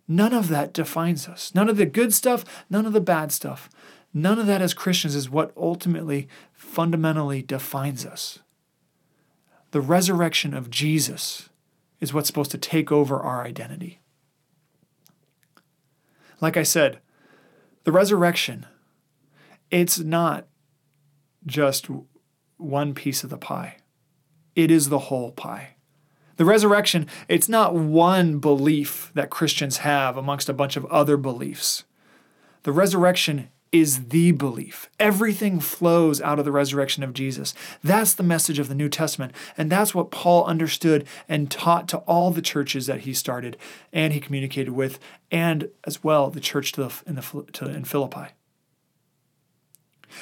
None 0.08 0.34
of 0.34 0.50
that 0.50 0.74
defines 0.74 1.28
us. 1.28 1.54
None 1.54 1.70
of 1.70 1.78
the 1.78 1.86
good 1.86 2.14
stuff, 2.14 2.44
none 2.70 2.86
of 2.86 2.94
the 2.94 3.02
bad 3.02 3.32
stuff. 3.32 3.70
None 4.14 4.40
of 4.40 4.48
that 4.48 4.62
as 4.62 4.74
Christians 4.74 5.16
is 5.16 5.30
what 5.30 5.54
ultimately, 5.56 6.28
fundamentally 6.52 7.42
defines 7.42 8.06
us. 8.06 8.40
The 9.72 9.82
resurrection 9.82 10.54
of 10.54 10.70
Jesus 10.70 11.50
is 12.00 12.14
what's 12.14 12.28
supposed 12.28 12.52
to 12.52 12.58
take 12.58 12.92
over 12.92 13.20
our 13.20 13.44
identity. 13.44 14.00
Like 16.42 16.58
I 16.58 16.64
said, 16.64 17.00
the 17.84 17.92
resurrection, 17.92 18.66
it's 19.70 20.00
not 20.00 20.48
just 21.46 21.88
one 22.58 22.94
piece 22.94 23.24
of 23.24 23.30
the 23.30 23.38
pie, 23.38 23.78
it 24.56 24.72
is 24.72 24.90
the 24.90 25.00
whole 25.00 25.32
pie. 25.32 25.76
The 26.36 26.46
resurrection, 26.46 27.08
it's 27.28 27.48
not 27.48 27.76
one 27.76 28.40
belief 28.40 29.12
that 29.14 29.30
Christians 29.30 29.78
have 29.78 30.18
amongst 30.18 30.50
a 30.50 30.54
bunch 30.54 30.76
of 30.76 30.86
other 30.88 31.16
beliefs. 31.16 31.84
The 32.64 32.72
resurrection 32.72 33.50
is 33.74 34.10
the 34.10 34.32
belief. 34.32 34.88
Everything 35.00 35.60
flows 35.60 36.22
out 36.22 36.38
of 36.38 36.46
the 36.46 36.52
resurrection 36.52 37.04
of 37.04 37.12
Jesus. 37.12 37.56
That's 37.84 38.14
the 38.14 38.22
message 38.22 38.60
of 38.60 38.70
the 38.70 38.76
New 38.76 38.88
Testament. 38.88 39.34
And 39.58 39.70
that's 39.70 39.96
what 39.96 40.12
Paul 40.12 40.46
understood 40.46 41.08
and 41.28 41.50
taught 41.50 41.90
to 41.90 41.98
all 42.00 42.30
the 42.30 42.42
churches 42.42 42.86
that 42.86 43.02
he 43.02 43.14
started 43.16 43.58
and 43.92 44.14
he 44.14 44.20
communicated 44.20 44.74
with, 44.74 45.00
and 45.32 45.70
as 45.86 46.04
well 46.04 46.30
the 46.30 46.40
church 46.40 46.72
to 46.74 46.84
the, 46.84 47.02
in, 47.08 47.16
the, 47.16 47.46
to, 47.54 47.66
in 47.66 47.84
Philippi. 47.84 48.28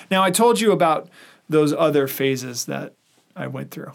Now, 0.09 0.23
I 0.23 0.31
told 0.31 0.61
you 0.61 0.71
about 0.71 1.09
those 1.49 1.73
other 1.73 2.07
phases 2.07 2.65
that 2.65 2.93
I 3.35 3.47
went 3.47 3.71
through, 3.71 3.91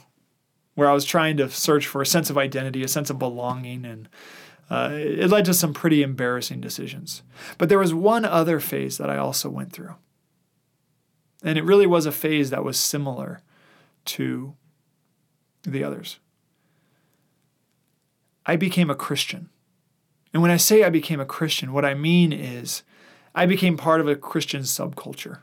where 0.75 0.91
I 0.91 0.93
was 0.93 1.07
trying 1.07 1.39
to 1.39 1.49
search 1.49 1.87
for 1.87 2.03
a 2.03 2.07
sense 2.07 2.29
of 2.29 2.37
identity, 2.37 2.83
a 2.83 2.89
sense 2.89 3.09
of 3.09 3.19
belonging, 3.19 3.87
and 3.87 4.07
uh, 4.69 4.91
it 4.93 5.31
led 5.31 5.45
to 5.45 5.55
some 5.55 5.73
pretty 5.73 6.03
embarrassing 6.03 6.61
decisions. 6.61 7.23
But 7.59 7.69
there 7.69 7.79
was 7.79 7.95
one 7.95 8.25
other 8.25 8.61
phase 8.61 8.99
that 8.99 9.11
I 9.11 9.17
also 9.17 9.49
went 9.49 9.73
through. 9.73 9.95
And 11.43 11.57
it 11.57 11.65
really 11.65 11.87
was 11.87 12.07
a 12.07 12.13
phase 12.13 12.51
that 12.51 12.65
was 12.65 12.79
similar 12.79 13.43
to 14.07 14.55
the 15.63 15.85
others. 15.85 16.19
I 18.45 18.57
became 18.57 18.91
a 18.91 18.95
Christian. 18.95 19.51
And 20.33 20.43
when 20.43 20.51
I 20.51 20.57
say 20.57 20.83
I 20.83 20.91
became 20.91 21.21
a 21.21 21.27
Christian, 21.27 21.73
what 21.73 21.85
I 21.85 21.95
mean 21.95 22.33
is 22.33 22.83
I 23.35 23.47
became 23.47 23.77
part 23.77 24.01
of 24.01 24.09
a 24.09 24.17
Christian 24.17 24.63
subculture 24.63 25.41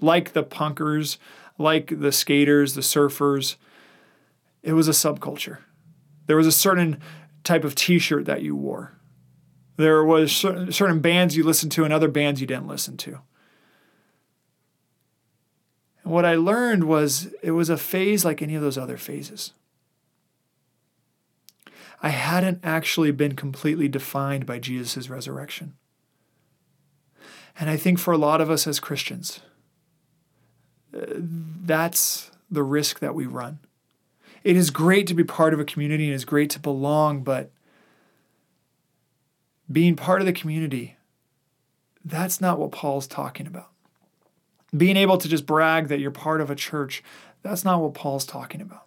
like 0.00 0.32
the 0.32 0.44
punkers, 0.44 1.18
like 1.58 2.00
the 2.00 2.12
skaters, 2.12 2.74
the 2.74 2.80
surfers. 2.80 3.56
It 4.62 4.72
was 4.72 4.88
a 4.88 4.92
subculture. 4.92 5.58
There 6.26 6.36
was 6.36 6.46
a 6.46 6.52
certain 6.52 7.00
type 7.44 7.64
of 7.64 7.74
t 7.74 7.98
shirt 7.98 8.26
that 8.26 8.42
you 8.42 8.54
wore. 8.56 8.98
There 9.76 10.04
was 10.04 10.32
certain 10.32 11.00
bands 11.00 11.36
you 11.36 11.44
listened 11.44 11.72
to 11.72 11.84
and 11.84 11.92
other 11.92 12.08
bands 12.08 12.40
you 12.40 12.46
didn't 12.46 12.66
listen 12.66 12.96
to. 12.98 13.20
And 16.02 16.12
what 16.12 16.24
I 16.24 16.34
learned 16.34 16.84
was 16.84 17.32
it 17.42 17.52
was 17.52 17.70
a 17.70 17.76
phase 17.76 18.24
like 18.24 18.42
any 18.42 18.54
of 18.54 18.62
those 18.62 18.78
other 18.78 18.96
phases. 18.96 19.52
I 22.00 22.10
hadn't 22.10 22.60
actually 22.62 23.10
been 23.10 23.34
completely 23.34 23.88
defined 23.88 24.46
by 24.46 24.58
Jesus' 24.58 25.10
resurrection. 25.10 25.74
And 27.58 27.68
I 27.68 27.76
think 27.76 27.98
for 27.98 28.12
a 28.12 28.18
lot 28.18 28.40
of 28.40 28.50
us 28.50 28.66
as 28.66 28.78
Christians, 28.78 29.40
uh, 30.96 31.06
that's 31.16 32.30
the 32.50 32.62
risk 32.62 33.00
that 33.00 33.14
we 33.14 33.26
run. 33.26 33.58
It 34.48 34.56
is 34.56 34.70
great 34.70 35.06
to 35.08 35.14
be 35.14 35.24
part 35.24 35.52
of 35.52 35.60
a 35.60 35.64
community 35.66 36.06
and 36.06 36.14
it's 36.14 36.24
great 36.24 36.48
to 36.52 36.58
belong, 36.58 37.22
but 37.22 37.50
being 39.70 39.94
part 39.94 40.22
of 40.22 40.26
the 40.26 40.32
community, 40.32 40.96
that's 42.02 42.40
not 42.40 42.58
what 42.58 42.72
Paul's 42.72 43.06
talking 43.06 43.46
about. 43.46 43.68
Being 44.74 44.96
able 44.96 45.18
to 45.18 45.28
just 45.28 45.44
brag 45.44 45.88
that 45.88 46.00
you're 46.00 46.10
part 46.10 46.40
of 46.40 46.50
a 46.50 46.54
church, 46.54 47.04
that's 47.42 47.62
not 47.62 47.82
what 47.82 47.92
Paul's 47.92 48.24
talking 48.24 48.62
about. 48.62 48.86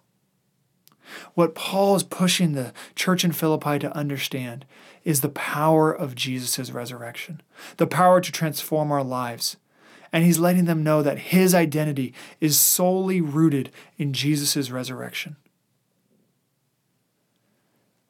What 1.34 1.54
Paul 1.54 1.94
is 1.94 2.02
pushing 2.02 2.54
the 2.54 2.72
church 2.96 3.24
in 3.24 3.30
Philippi 3.30 3.78
to 3.78 3.96
understand 3.96 4.64
is 5.04 5.20
the 5.20 5.28
power 5.28 5.92
of 5.92 6.16
Jesus' 6.16 6.72
resurrection, 6.72 7.40
the 7.76 7.86
power 7.86 8.20
to 8.20 8.32
transform 8.32 8.90
our 8.90 9.04
lives, 9.04 9.58
and 10.12 10.24
he's 10.24 10.40
letting 10.40 10.64
them 10.64 10.82
know 10.82 11.04
that 11.04 11.18
his 11.30 11.54
identity 11.54 12.12
is 12.40 12.58
solely 12.58 13.20
rooted 13.20 13.70
in 13.96 14.12
Jesus' 14.12 14.68
resurrection. 14.68 15.36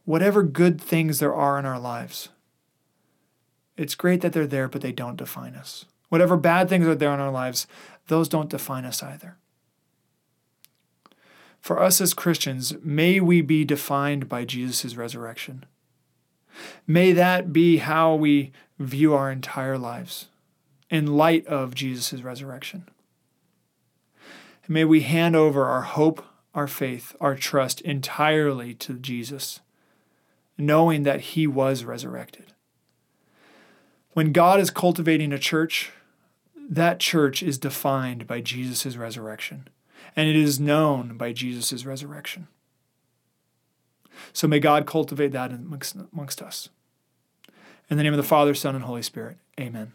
Whatever 0.04 0.42
good 0.42 0.80
things 0.80 1.18
there 1.18 1.34
are 1.34 1.58
in 1.58 1.66
our 1.66 1.78
lives, 1.78 2.28
it's 3.76 3.94
great 3.94 4.20
that 4.20 4.32
they're 4.32 4.46
there, 4.46 4.68
but 4.68 4.80
they 4.80 4.92
don't 4.92 5.16
define 5.16 5.54
us. 5.54 5.84
Whatever 6.08 6.36
bad 6.36 6.68
things 6.68 6.86
are 6.86 6.94
there 6.94 7.14
in 7.14 7.20
our 7.20 7.30
lives, 7.30 7.66
those 8.08 8.28
don't 8.28 8.50
define 8.50 8.84
us 8.84 9.02
either. 9.02 9.36
For 11.60 11.80
us 11.80 12.00
as 12.00 12.12
Christians, 12.12 12.74
may 12.82 13.20
we 13.20 13.40
be 13.40 13.64
defined 13.64 14.28
by 14.28 14.44
Jesus' 14.44 14.96
resurrection. 14.96 15.64
May 16.86 17.12
that 17.12 17.52
be 17.52 17.78
how 17.78 18.14
we 18.14 18.52
view 18.78 19.14
our 19.14 19.30
entire 19.30 19.78
lives 19.78 20.26
in 20.90 21.16
light 21.16 21.46
of 21.46 21.74
Jesus' 21.74 22.22
resurrection. 22.22 22.88
And 24.64 24.74
may 24.74 24.84
we 24.84 25.02
hand 25.02 25.34
over 25.36 25.66
our 25.66 25.82
hope, 25.82 26.24
our 26.54 26.66
faith, 26.66 27.16
our 27.20 27.36
trust 27.36 27.80
entirely 27.80 28.74
to 28.74 28.94
Jesus, 28.94 29.60
knowing 30.62 31.02
that 31.02 31.20
He 31.20 31.46
was 31.46 31.84
resurrected. 31.84 32.52
When 34.12 34.32
God 34.32 34.60
is 34.60 34.70
cultivating 34.70 35.32
a 35.32 35.38
church, 35.38 35.90
that 36.68 37.00
church 37.00 37.42
is 37.42 37.58
defined 37.58 38.26
by 38.26 38.40
Jesus' 38.40 38.96
resurrection, 38.96 39.68
and 40.14 40.28
it 40.28 40.36
is 40.36 40.60
known 40.60 41.16
by 41.16 41.32
Jesus' 41.32 41.84
resurrection. 41.84 42.48
So 44.32 44.46
may 44.46 44.60
God 44.60 44.86
cultivate 44.86 45.32
that 45.32 45.50
amongst, 45.50 45.96
amongst 46.12 46.42
us. 46.42 46.68
In 47.90 47.96
the 47.96 48.02
name 48.02 48.12
of 48.12 48.18
the 48.18 48.22
Father, 48.22 48.54
Son, 48.54 48.74
and 48.74 48.84
Holy 48.84 49.02
Spirit, 49.02 49.38
amen. 49.58 49.92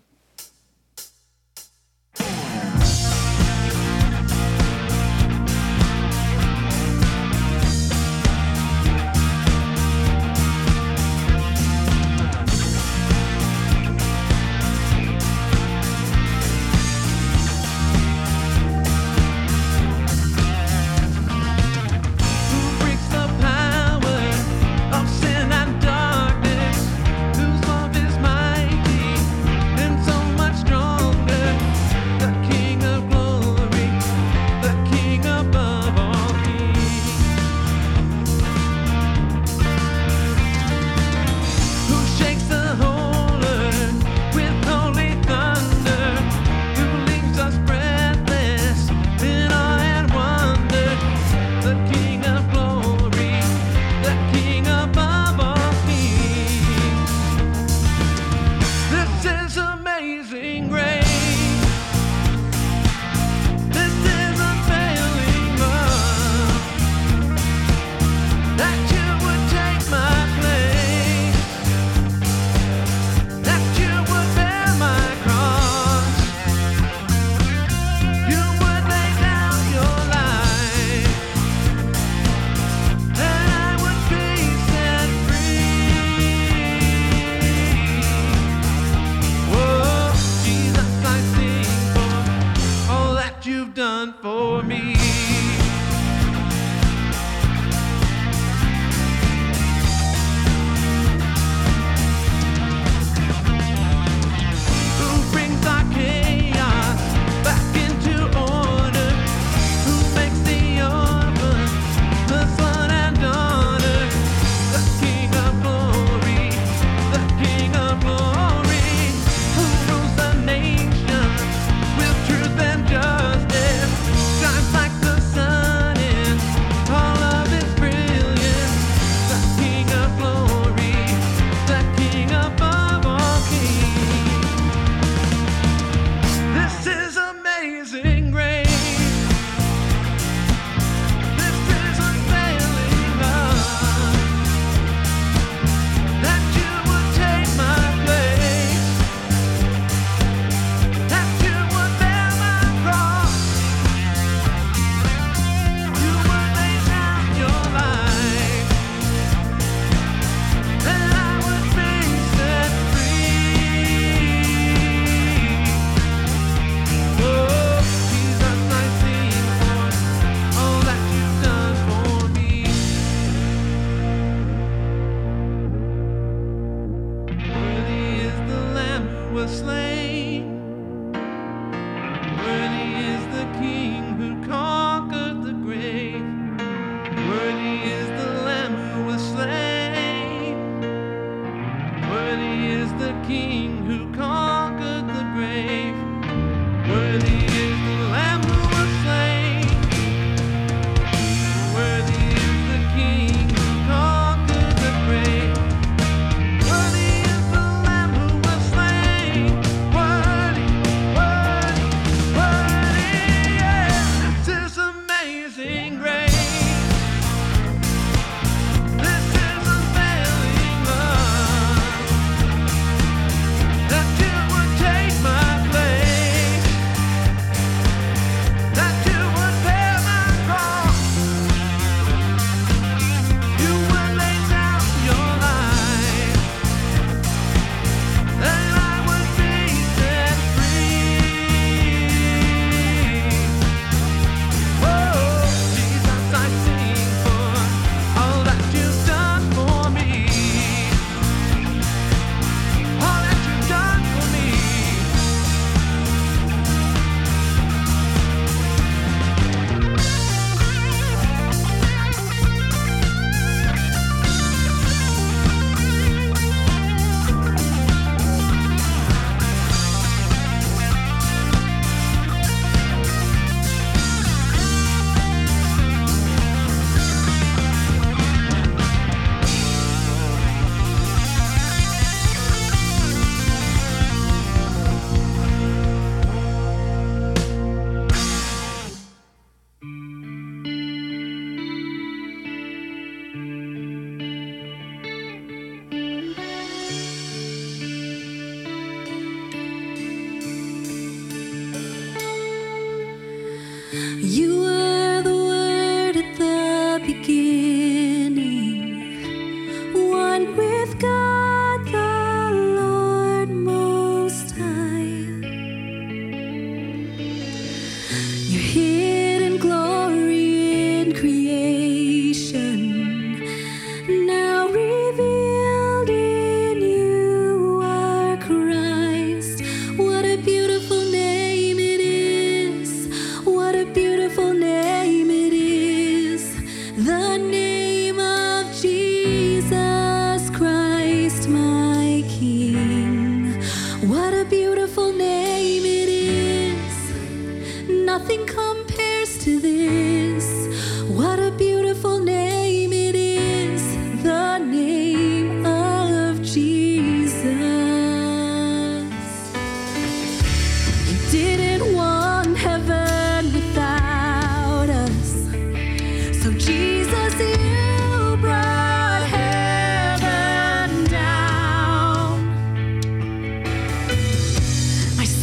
Is 193.29 193.66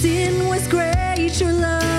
sin 0.04 0.46
was 0.48 0.68
great, 0.68 1.40
your 1.40 1.50
love 1.50 1.93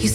You 0.00 0.08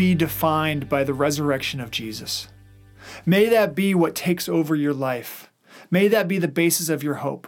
be 0.00 0.14
defined 0.14 0.88
by 0.88 1.04
the 1.04 1.12
resurrection 1.12 1.78
of 1.78 1.90
Jesus. 1.90 2.48
May 3.26 3.50
that 3.50 3.74
be 3.74 3.94
what 3.94 4.14
takes 4.14 4.48
over 4.48 4.74
your 4.74 4.94
life. 4.94 5.50
May 5.90 6.08
that 6.08 6.26
be 6.26 6.38
the 6.38 6.48
basis 6.48 6.88
of 6.88 7.02
your 7.02 7.16
hope. 7.16 7.46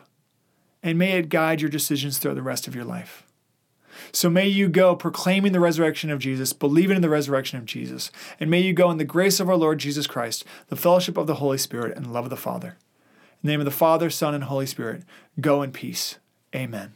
And 0.83 0.99
may 0.99 1.12
it 1.12 1.31
guide 1.31 1.62
your 1.62 1.71
decisions 1.71 2.19
throughout 2.19 2.35
the 2.35 2.43
rest 2.43 2.69
of 2.69 2.75
your 2.75 2.85
life. 2.85 3.27
So 4.12 4.29
may 4.29 4.49
you 4.49 4.69
go 4.69 4.95
proclaiming 4.95 5.53
the 5.53 5.61
resurrection 5.61 6.11
of 6.11 6.19
Jesus, 6.19 6.53
believing 6.53 6.97
in 6.97 7.01
the 7.01 7.09
resurrection 7.09 7.59
of 7.59 7.65
Jesus, 7.65 8.11
and 8.38 8.51
may 8.51 8.61
you 8.61 8.75
go 8.75 8.91
in 8.91 8.99
the 8.99 9.05
grace 9.05 9.41
of 9.41 9.49
our 9.49 9.57
Lord 9.57 9.79
Jesus 9.79 10.07
Christ, 10.07 10.45
the 10.69 10.77
fellowship 10.77 11.17
of 11.17 11.27
the 11.27 11.37
Holy 11.37 11.57
Spirit, 11.57 11.97
and 11.97 12.12
love 12.12 12.25
of 12.25 12.31
the 12.31 12.37
Father. 12.37 12.77
In 13.43 13.47
the 13.47 13.53
name 13.53 13.61
of 13.61 13.65
the 13.65 13.71
Father, 13.71 14.11
Son, 14.11 14.35
and 14.35 14.45
Holy 14.45 14.67
Spirit, 14.67 15.05
go 15.41 15.62
in 15.62 15.73
peace. 15.73 16.19
Amen. 16.55 16.93